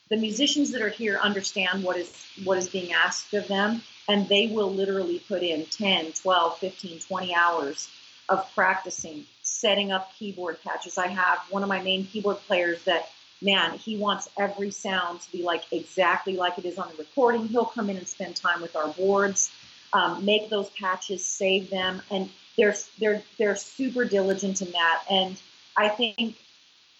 the 0.10 0.18
musicians 0.18 0.72
that 0.72 0.82
are 0.82 0.90
here 0.90 1.18
understand 1.22 1.84
what 1.84 1.98
is 1.98 2.26
what 2.44 2.58
is 2.58 2.70
being 2.70 2.94
asked 2.94 3.34
of 3.34 3.48
them 3.48 3.82
and 4.08 4.28
they 4.30 4.48
will 4.48 4.72
literally 4.72 5.20
put 5.28 5.44
in 5.44 5.66
10 5.66 6.14
12 6.14 6.58
15 6.60 7.00
20 7.00 7.36
hours 7.36 7.90
of 8.30 8.50
practicing 8.54 9.26
setting 9.42 9.92
up 9.92 10.14
keyboard 10.14 10.62
patches. 10.64 10.98
I 10.98 11.08
have 11.08 11.40
one 11.50 11.64
of 11.64 11.70
my 11.70 11.82
main 11.82 12.06
keyboard 12.06 12.38
players 12.48 12.84
that 12.84 13.10
man 13.42 13.78
he 13.78 13.98
wants 13.98 14.30
every 14.38 14.72
sound 14.72 15.22
to 15.22 15.32
be 15.32 15.44
like 15.44 15.64
exactly 15.72 16.36
like 16.36 16.58
it 16.58 16.66
is 16.66 16.78
on 16.78 16.90
the 16.90 16.98
recording. 16.98 17.48
He'll 17.48 17.66
come 17.66 17.90
in 17.90 17.98
and 17.98 18.08
spend 18.08 18.36
time 18.36 18.62
with 18.62 18.76
our 18.76 18.90
boards 18.90 19.52
um, 19.94 20.26
make 20.26 20.50
those 20.50 20.70
patches 20.72 21.24
save 21.24 21.70
them 21.70 22.02
and 22.12 22.30
they're 22.58 22.76
they're 23.00 23.22
they're 23.38 23.56
super 23.56 24.06
diligent 24.06 24.62
in 24.62 24.72
that 24.72 25.04
and 25.10 25.40
i 25.78 25.88
think 25.88 26.36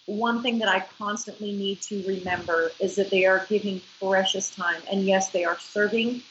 one 0.08 0.42
thing 0.42 0.58
that 0.60 0.70
I 0.70 0.80
constantly 0.96 1.52
need 1.52 1.82
to 1.82 2.02
remember 2.08 2.72
is 2.80 2.96
that 2.96 3.10
they 3.10 3.26
are 3.26 3.44
giving 3.46 3.82
precious 4.00 4.50
time. 4.54 4.80
And 4.90 5.04
yes, 5.04 5.28
they 5.28 5.44
are 5.44 5.58
serving 5.58 6.22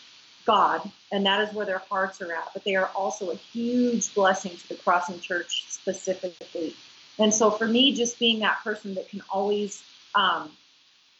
God, 0.45 0.81
and 1.11 1.23
that 1.27 1.47
is 1.47 1.53
where 1.53 1.65
their 1.65 1.83
hearts 1.87 2.19
are 2.19 2.33
at. 2.33 2.49
But 2.53 2.63
they 2.63 2.75
are 2.75 2.89
also 2.95 3.29
a 3.29 3.35
huge 3.35 4.15
blessing 4.15 4.57
to 4.57 4.69
the 4.69 4.75
Crossing 4.75 5.19
Church 5.19 5.65
specifically. 5.69 6.75
And 7.19 7.31
so 7.31 7.51
for 7.51 7.67
me, 7.67 7.93
just 7.93 8.17
being 8.17 8.39
that 8.39 8.63
person 8.63 8.95
that 8.95 9.09
can 9.09 9.21
always 9.29 9.83
um, 10.15 10.49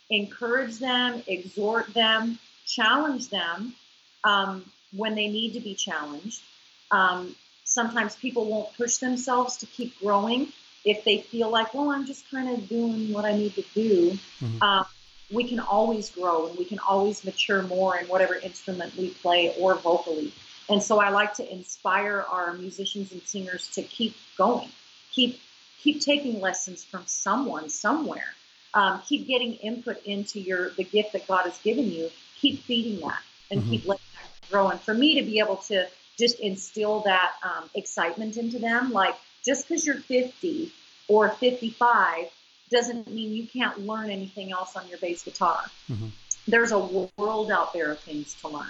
encourage 0.10 0.80
them, 0.80 1.22
exhort 1.28 1.94
them, 1.94 2.40
challenge 2.66 3.30
them 3.30 3.76
um, 4.24 4.66
when 4.96 5.14
they 5.14 5.28
need 5.28 5.54
to 5.54 5.60
be 5.60 5.76
challenged. 5.76 6.42
Um, 6.90 7.36
sometimes 7.68 8.16
people 8.16 8.46
won't 8.46 8.76
push 8.76 8.98
themselves 8.98 9.58
to 9.58 9.66
keep 9.68 10.00
growing 10.00 10.52
if 10.88 11.04
they 11.04 11.20
feel 11.20 11.50
like, 11.50 11.74
well, 11.74 11.90
I'm 11.92 12.06
just 12.06 12.30
kind 12.32 12.50
of 12.50 12.68
doing 12.70 13.12
what 13.12 13.26
I 13.26 13.34
need 13.36 13.56
to 13.56 13.64
do, 13.74 14.12
mm-hmm. 14.12 14.64
um, 14.64 14.86
we 15.32 15.44
can 15.44 15.60
always 15.60 16.10
grow 16.10 16.48
and 16.48 16.58
we 16.58 16.64
can 16.64 16.80
always 16.80 17.26
mature 17.26 17.62
more 17.64 17.98
in 17.98 18.08
whatever 18.08 18.36
instrument 18.36 18.96
we 18.96 19.10
play 19.10 19.54
or 19.60 19.76
vocally. 19.76 20.34
And 20.70 20.82
so 20.82 21.00
I 21.02 21.10
like 21.10 21.34
to 21.36 21.54
inspire 21.54 22.26
our 22.30 22.54
musicians 22.54 23.12
and 23.12 23.22
singers 23.24 23.70
to 23.72 23.84
keep 23.84 24.16
going, 24.38 24.70
keep 25.12 25.40
keep 25.80 26.02
taking 26.02 26.40
lessons 26.40 26.84
from 26.84 27.04
someone 27.06 27.70
somewhere, 27.70 28.34
um, 28.74 29.02
keep 29.06 29.28
getting 29.28 29.54
input 29.56 30.02
into 30.06 30.40
your 30.40 30.70
the 30.72 30.84
gift 30.86 31.14
that 31.14 31.28
God 31.28 31.44
has 31.44 31.58
given 31.60 31.92
you. 31.92 32.10
Keep 32.40 32.64
feeding 32.64 33.00
that 33.02 33.20
and 33.52 33.62
mm-hmm. 33.62 33.72
keep 33.72 33.88
letting 33.88 34.06
that 34.16 34.50
grow. 34.50 34.70
And 34.70 34.80
for 34.80 34.94
me 34.94 35.20
to 35.20 35.26
be 35.26 35.40
able 35.40 35.58
to 35.68 35.88
just 36.18 36.40
instill 36.40 37.02
that 37.02 37.34
um, 37.44 37.70
excitement 37.76 38.38
into 38.38 38.60
them, 38.60 38.92
like 38.92 39.16
just 39.46 39.68
because 39.68 39.86
you're 39.86 39.96
50 39.96 40.72
or 41.08 41.30
55 41.30 42.26
doesn't 42.70 43.08
mean 43.08 43.34
you 43.34 43.48
can't 43.48 43.86
learn 43.86 44.10
anything 44.10 44.52
else 44.52 44.76
on 44.76 44.88
your 44.90 44.98
bass 44.98 45.24
guitar. 45.24 45.62
Mm-hmm. 45.90 46.08
There's 46.48 46.72
a 46.72 46.80
world 47.18 47.52
out 47.52 47.74
there 47.74 47.92
of 47.92 48.00
things 48.00 48.34
to 48.42 48.50
learn. 48.50 48.66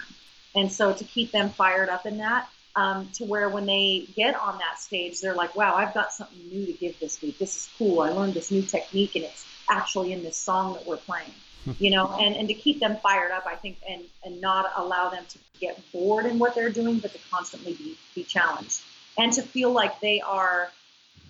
And 0.55 0.71
so 0.71 0.93
to 0.93 1.03
keep 1.03 1.31
them 1.31 1.49
fired 1.49 1.89
up 1.89 2.05
in 2.05 2.17
that, 2.17 2.49
um, 2.75 3.09
to 3.13 3.25
where 3.25 3.49
when 3.49 3.65
they 3.65 4.07
get 4.15 4.35
on 4.35 4.59
that 4.59 4.79
stage, 4.79 5.19
they're 5.19 5.33
like, 5.33 5.55
wow, 5.55 5.75
I've 5.75 5.93
got 5.93 6.13
something 6.13 6.47
new 6.49 6.65
to 6.67 6.73
give 6.73 6.99
this 6.99 7.21
week. 7.21 7.39
This 7.39 7.55
is 7.55 7.69
cool. 7.77 8.01
I 8.01 8.09
learned 8.09 8.33
this 8.33 8.51
new 8.51 8.61
technique 8.61 9.15
and 9.15 9.25
it's 9.25 9.45
actually 9.69 10.13
in 10.13 10.23
this 10.23 10.37
song 10.37 10.73
that 10.73 10.85
we're 10.85 10.97
playing. 10.97 11.33
You 11.79 11.91
know, 11.91 12.15
and, 12.19 12.35
and 12.35 12.47
to 12.47 12.53
keep 12.53 12.79
them 12.79 12.97
fired 12.97 13.31
up, 13.31 13.45
I 13.45 13.55
think, 13.55 13.77
and, 13.89 14.03
and 14.25 14.39
not 14.39 14.71
allow 14.77 15.09
them 15.09 15.23
to 15.29 15.39
get 15.59 15.79
bored 15.91 16.25
in 16.25 16.39
what 16.39 16.55
they're 16.55 16.69
doing, 16.69 16.99
but 16.99 17.11
to 17.13 17.19
constantly 17.29 17.73
be, 17.73 17.97
be 18.15 18.23
challenged 18.23 18.81
and 19.17 19.33
to 19.33 19.41
feel 19.41 19.71
like 19.71 19.99
they 19.99 20.21
are 20.21 20.69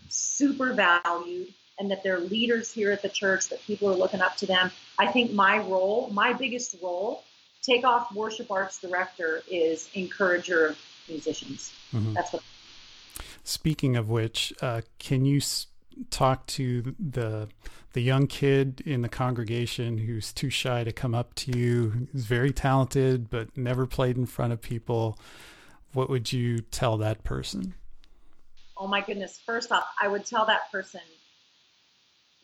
super 0.09 0.73
valued 0.73 1.53
and 1.79 1.91
that 1.91 2.03
they're 2.03 2.19
leaders 2.19 2.71
here 2.71 2.91
at 2.91 3.01
the 3.01 3.09
church, 3.09 3.49
that 3.49 3.61
people 3.61 3.89
are 3.89 3.95
looking 3.95 4.21
up 4.21 4.35
to 4.37 4.45
them. 4.45 4.71
I 4.97 5.07
think 5.07 5.31
my 5.31 5.59
role, 5.59 6.09
my 6.11 6.33
biggest 6.33 6.75
role, 6.81 7.23
Takeoff 7.61 8.13
Worship 8.13 8.51
Arts 8.51 8.79
Director, 8.79 9.41
is 9.49 9.89
encourager 9.93 10.67
of 10.67 10.79
musicians. 11.07 11.73
Mm-hmm. 11.93 12.13
That's 12.13 12.33
what. 12.33 12.43
Speaking 13.43 13.95
of 13.95 14.09
which, 14.09 14.53
uh, 14.61 14.81
can 14.99 15.25
you 15.25 15.39
talk 16.09 16.45
to 16.47 16.95
the 16.99 17.49
the 17.93 18.01
young 18.01 18.27
kid 18.27 18.81
in 18.85 19.01
the 19.01 19.09
congregation 19.09 19.97
who's 19.97 20.31
too 20.31 20.49
shy 20.49 20.83
to 20.83 20.91
come 20.91 21.15
up 21.15 21.33
to 21.35 21.57
you, 21.57 22.07
who's 22.11 22.25
very 22.25 22.51
talented 22.51 23.29
but 23.29 23.57
never 23.57 23.85
played 23.87 24.17
in 24.17 24.25
front 24.25 24.53
of 24.53 24.61
people? 24.61 25.17
What 25.93 26.09
would 26.09 26.31
you 26.31 26.59
tell 26.59 26.97
that 26.97 27.23
person? 27.23 27.73
oh 28.79 28.87
my 28.87 29.01
goodness, 29.01 29.39
first 29.45 29.71
off, 29.71 29.85
I 30.01 30.07
would 30.07 30.25
tell 30.25 30.45
that 30.45 30.71
person 30.71 31.01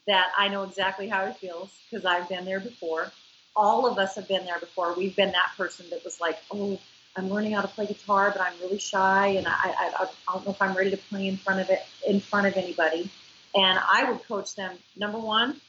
that 0.08 0.28
I 0.38 0.48
know 0.48 0.64
exactly 0.64 1.08
how 1.08 1.26
he 1.28 1.34
feels 1.34 1.72
because 1.90 2.06
I've 2.06 2.28
been 2.28 2.46
there 2.46 2.60
before. 2.60 3.12
All 3.56 3.86
of 3.86 3.98
us 3.98 4.16
have 4.16 4.28
been 4.28 4.46
there 4.46 4.60
before. 4.60 4.94
We've 4.94 5.16
been 5.16 5.32
that 5.32 5.52
person 5.56 5.86
that 5.92 6.04
was 6.04 6.20
like, 6.20 6.40
oh, 6.52 6.80
I'm 7.16 7.30
learning 7.30 7.52
how 7.52 7.62
to 7.62 7.68
play 7.68 7.86
guitar, 7.86 8.32
but 8.32 8.42
I'm 8.42 8.54
really 8.60 8.80
shy, 8.80 9.28
and 9.28 9.48
I, 9.48 9.52
I, 9.54 9.92
I 10.00 10.34
don't 10.34 10.46
know 10.46 10.52
if 10.52 10.62
I'm 10.62 10.76
ready 10.76 10.90
to 10.90 10.98
play 10.98 11.28
in 11.28 11.38
front 11.38 11.62
of 11.62 11.70
it 11.70 11.84
in 12.08 12.20
front 12.20 12.48
of 12.48 12.58
anybody. 12.58 13.10
And 13.56 13.80
I 13.80 14.10
would 14.10 14.24
coach 14.28 14.56
them. 14.56 14.76
Number 14.96 15.20
one, 15.20 15.60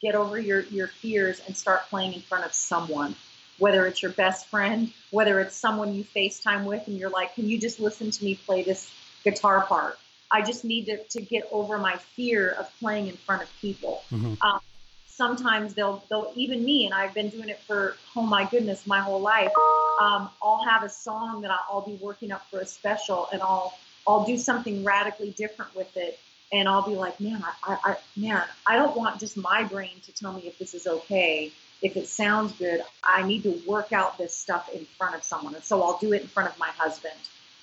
get 0.00 0.14
over 0.14 0.38
your 0.38 0.60
your 0.62 0.88
fears 0.88 1.40
and 1.46 1.56
start 1.56 1.82
playing 1.88 2.14
in 2.14 2.20
front 2.20 2.44
of 2.44 2.52
someone. 2.52 3.16
Whether 3.58 3.86
it's 3.86 4.02
your 4.02 4.12
best 4.12 4.46
friend, 4.46 4.92
whether 5.10 5.38
it's 5.40 5.56
someone 5.56 5.94
you 5.94 6.04
FaceTime 6.04 6.64
with, 6.64 6.88
and 6.88 6.98
you're 6.98 7.10
like, 7.10 7.34
can 7.34 7.48
you 7.48 7.58
just 7.58 7.78
listen 7.78 8.10
to 8.10 8.24
me 8.24 8.34
play 8.34 8.62
this 8.62 8.90
guitar 9.22 9.64
part? 9.64 9.96
I 10.30 10.42
just 10.42 10.64
need 10.64 10.86
to, 10.86 10.96
to 11.04 11.22
get 11.22 11.48
over 11.52 11.78
my 11.78 11.96
fear 11.96 12.50
of 12.50 12.68
playing 12.80 13.06
in 13.06 13.16
front 13.16 13.42
of 13.42 13.48
people. 13.60 14.02
Mm-hmm. 14.10 14.34
Um, 14.42 14.60
sometimes 15.06 15.74
they'll 15.74 16.02
they'll 16.10 16.32
even 16.34 16.64
me, 16.64 16.86
and 16.86 16.94
I've 16.94 17.14
been 17.14 17.28
doing 17.28 17.48
it 17.48 17.60
for 17.60 17.96
oh 18.16 18.22
my 18.22 18.44
goodness 18.44 18.86
my 18.86 19.00
whole 19.00 19.20
life. 19.20 19.52
Um, 20.00 20.28
I'll 20.42 20.64
have 20.68 20.82
a 20.82 20.88
song 20.88 21.42
that 21.42 21.52
I'll 21.70 21.86
be 21.86 21.98
working 22.02 22.32
up 22.32 22.44
for 22.50 22.60
a 22.60 22.66
special, 22.66 23.28
and 23.32 23.40
I'll 23.42 23.74
I'll 24.06 24.24
do 24.24 24.36
something 24.36 24.84
radically 24.84 25.30
different 25.30 25.74
with 25.74 25.96
it, 25.96 26.18
and 26.54 26.68
I'll 26.68 26.86
be 26.86 26.96
like, 26.96 27.20
man, 27.20 27.44
I, 27.62 27.76
I, 27.84 27.96
man, 28.16 28.42
I 28.66 28.76
don't 28.76 28.96
want 28.96 29.20
just 29.20 29.36
my 29.36 29.64
brain 29.64 30.00
to 30.06 30.12
tell 30.12 30.32
me 30.32 30.42
if 30.46 30.58
this 30.58 30.72
is 30.72 30.86
okay 30.86 31.52
if 31.82 31.98
it 31.98 32.08
sounds 32.08 32.52
good, 32.52 32.82
I 33.02 33.26
need 33.26 33.42
to 33.42 33.60
work 33.66 33.92
out 33.92 34.16
this 34.16 34.34
stuff 34.34 34.70
in 34.72 34.86
front 34.96 35.16
of 35.16 35.22
someone. 35.22 35.54
And 35.54 35.62
so 35.62 35.82
I'll 35.82 35.98
do 35.98 36.14
it 36.14 36.22
in 36.22 36.28
front 36.28 36.48
of 36.48 36.58
my 36.58 36.70
husband 36.78 37.12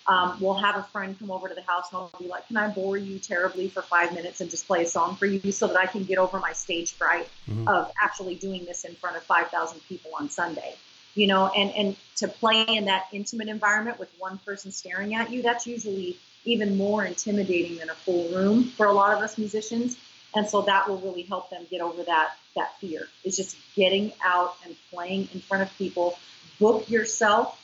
um, 0.07 0.37
we'll 0.39 0.55
have 0.55 0.75
a 0.75 0.83
friend 0.83 1.17
come 1.19 1.31
over 1.31 1.47
to 1.47 1.53
the 1.53 1.61
house 1.61 1.91
and 1.91 1.97
I'll 1.97 2.11
be 2.19 2.27
like, 2.27 2.47
Can 2.47 2.57
I 2.57 2.69
bore 2.69 2.97
you 2.97 3.19
terribly 3.19 3.69
for 3.69 3.81
five 3.81 4.13
minutes 4.13 4.41
and 4.41 4.49
just 4.49 4.67
play 4.67 4.83
a 4.83 4.87
song 4.87 5.15
for 5.15 5.25
you 5.25 5.51
so 5.51 5.67
that 5.67 5.77
I 5.77 5.85
can 5.85 6.03
get 6.03 6.17
over 6.17 6.39
my 6.39 6.53
stage 6.53 6.93
fright 6.93 7.29
mm-hmm. 7.49 7.67
of 7.67 7.91
actually 8.01 8.35
doing 8.35 8.65
this 8.65 8.83
in 8.83 8.95
front 8.95 9.15
of 9.15 9.23
5,000 9.23 9.79
people 9.87 10.11
on 10.19 10.29
Sunday? 10.29 10.75
You 11.13 11.27
know, 11.27 11.47
and, 11.55 11.71
and 11.71 11.95
to 12.17 12.27
play 12.27 12.63
in 12.63 12.85
that 12.85 13.07
intimate 13.11 13.49
environment 13.49 13.99
with 13.99 14.09
one 14.17 14.37
person 14.39 14.71
staring 14.71 15.13
at 15.13 15.29
you, 15.29 15.41
that's 15.41 15.67
usually 15.67 16.17
even 16.45 16.77
more 16.77 17.05
intimidating 17.05 17.77
than 17.77 17.89
a 17.89 17.95
full 17.95 18.29
room 18.29 18.63
for 18.63 18.85
a 18.85 18.93
lot 18.93 19.15
of 19.15 19.23
us 19.23 19.37
musicians. 19.37 19.97
And 20.33 20.47
so 20.47 20.61
that 20.61 20.87
will 20.87 20.99
really 20.99 21.23
help 21.23 21.49
them 21.49 21.65
get 21.69 21.81
over 21.81 22.03
that 22.03 22.37
that 22.55 22.77
fear. 22.79 23.07
Is 23.23 23.35
just 23.35 23.57
getting 23.75 24.13
out 24.23 24.55
and 24.65 24.75
playing 24.91 25.29
in 25.33 25.41
front 25.41 25.63
of 25.63 25.77
people. 25.77 26.17
Book 26.59 26.89
yourself 26.89 27.57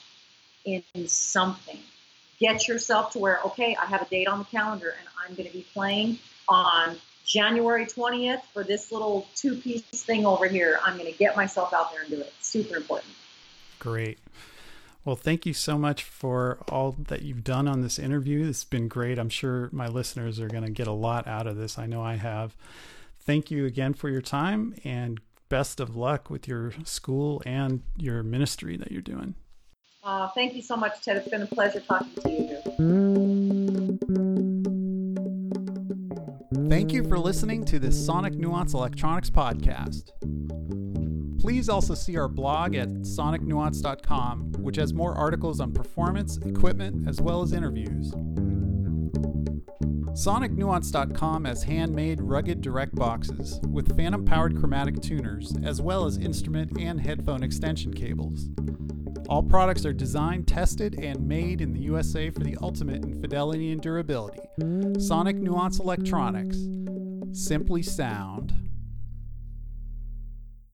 in 0.66 0.84
something. 1.08 1.80
Get 2.40 2.68
yourself 2.68 3.14
to 3.14 3.20
where, 3.20 3.40
okay, 3.46 3.76
I 3.76 3.86
have 3.86 4.02
a 4.02 4.06
date 4.06 4.28
on 4.28 4.40
the 4.40 4.46
calendar 4.46 4.90
and 4.90 5.08
I'm 5.24 5.36
going 5.36 5.48
to 5.48 5.54
be 5.54 5.66
playing 5.74 6.20
on 6.48 6.98
January 7.26 7.86
20th 7.86 8.42
for 8.54 8.64
this 8.64 8.92
little 8.92 9.28
two 9.36 9.56
piece 9.56 9.82
thing 9.82 10.26
over 10.26 10.48
here. 10.48 10.80
I'm 10.84 10.98
going 10.98 11.12
to 11.12 11.18
get 11.18 11.36
myself 11.36 11.74
out 11.74 11.92
there 11.92 12.02
and 12.02 12.10
do 12.10 12.20
it. 12.20 12.34
Super 12.42 12.78
important. 12.78 13.12
Great. 13.80 14.18
Well, 15.08 15.16
thank 15.16 15.46
you 15.46 15.54
so 15.54 15.78
much 15.78 16.04
for 16.04 16.60
all 16.68 16.98
that 17.08 17.22
you've 17.22 17.46
done 17.46 17.66
on 17.66 17.80
this 17.80 17.98
interview. 17.98 18.46
It's 18.46 18.66
been 18.66 18.90
great. 18.90 19.18
I'm 19.18 19.30
sure 19.30 19.70
my 19.72 19.88
listeners 19.88 20.38
are 20.42 20.50
going 20.50 20.66
to 20.66 20.70
get 20.70 20.86
a 20.86 20.92
lot 20.92 21.26
out 21.28 21.48
of 21.48 21.56
this. 21.56 21.80
I 21.80 21.86
know 21.86 22.04
I 22.04 22.16
have. 22.16 22.58
Thank 23.22 23.50
you 23.50 23.66
again 23.66 23.94
for 23.94 24.10
your 24.10 24.20
time 24.20 24.76
and 24.84 25.22
best 25.48 25.80
of 25.80 25.96
luck 25.96 26.30
with 26.30 26.46
your 26.46 26.74
school 26.84 27.42
and 27.46 27.84
your 27.96 28.22
ministry 28.22 28.76
that 28.76 28.92
you're 28.92 29.02
doing. 29.02 29.36
Uh, 30.04 30.28
thank 30.36 30.54
you 30.56 30.62
so 30.62 30.76
much, 30.76 31.02
Ted. 31.02 31.16
It's 31.16 31.30
been 31.30 31.44
a 31.44 31.48
pleasure 31.48 31.80
talking 31.80 32.12
to 32.24 32.30
you. 32.30 32.58
Thank 36.70 36.92
you 36.92 37.08
for 37.08 37.18
listening 37.18 37.64
to 37.64 37.80
this 37.80 38.06
Sonic 38.06 38.34
Nuance 38.34 38.74
Electronics 38.74 39.30
podcast. 39.30 40.12
Please 41.48 41.70
also 41.70 41.96
see 41.96 42.18
our 42.18 42.28
blog 42.28 42.76
at 42.76 42.90
sonicnuance.com, 42.90 44.52
which 44.58 44.76
has 44.76 44.94
more 44.94 45.14
articles 45.14 45.62
on 45.62 45.72
performance, 45.72 46.36
equipment, 46.40 47.08
as 47.08 47.22
well 47.22 47.42
as 47.42 47.54
interviews. 47.54 48.12
SonicNuance.com 50.12 51.46
has 51.46 51.64
handmade 51.64 52.20
rugged 52.20 52.60
direct 52.60 52.96
boxes 52.96 53.62
with 53.70 53.96
phantom 53.96 54.26
powered 54.26 54.60
chromatic 54.60 55.00
tuners, 55.00 55.56
as 55.64 55.82
well 55.82 56.06
as 56.06 56.18
instrument 56.18 56.78
and 56.82 57.00
headphone 57.00 57.44
extension 57.44 57.94
cables. 57.94 58.50
All 59.30 59.42
products 59.42 59.86
are 59.86 59.94
designed, 59.94 60.50
tested, 60.50 61.00
and 61.00 61.26
made 61.26 61.62
in 61.62 61.72
the 61.72 61.80
USA 61.80 62.30
for 62.30 62.42
the 62.42 62.58
ultimate 62.62 63.06
in 63.06 63.22
fidelity 63.22 63.72
and 63.72 63.82
durability. 63.82 64.42
Sonic 65.00 65.38
Nuance 65.38 65.80
Electronics. 65.80 66.58
Simply 67.32 67.84
sound. 67.84 68.67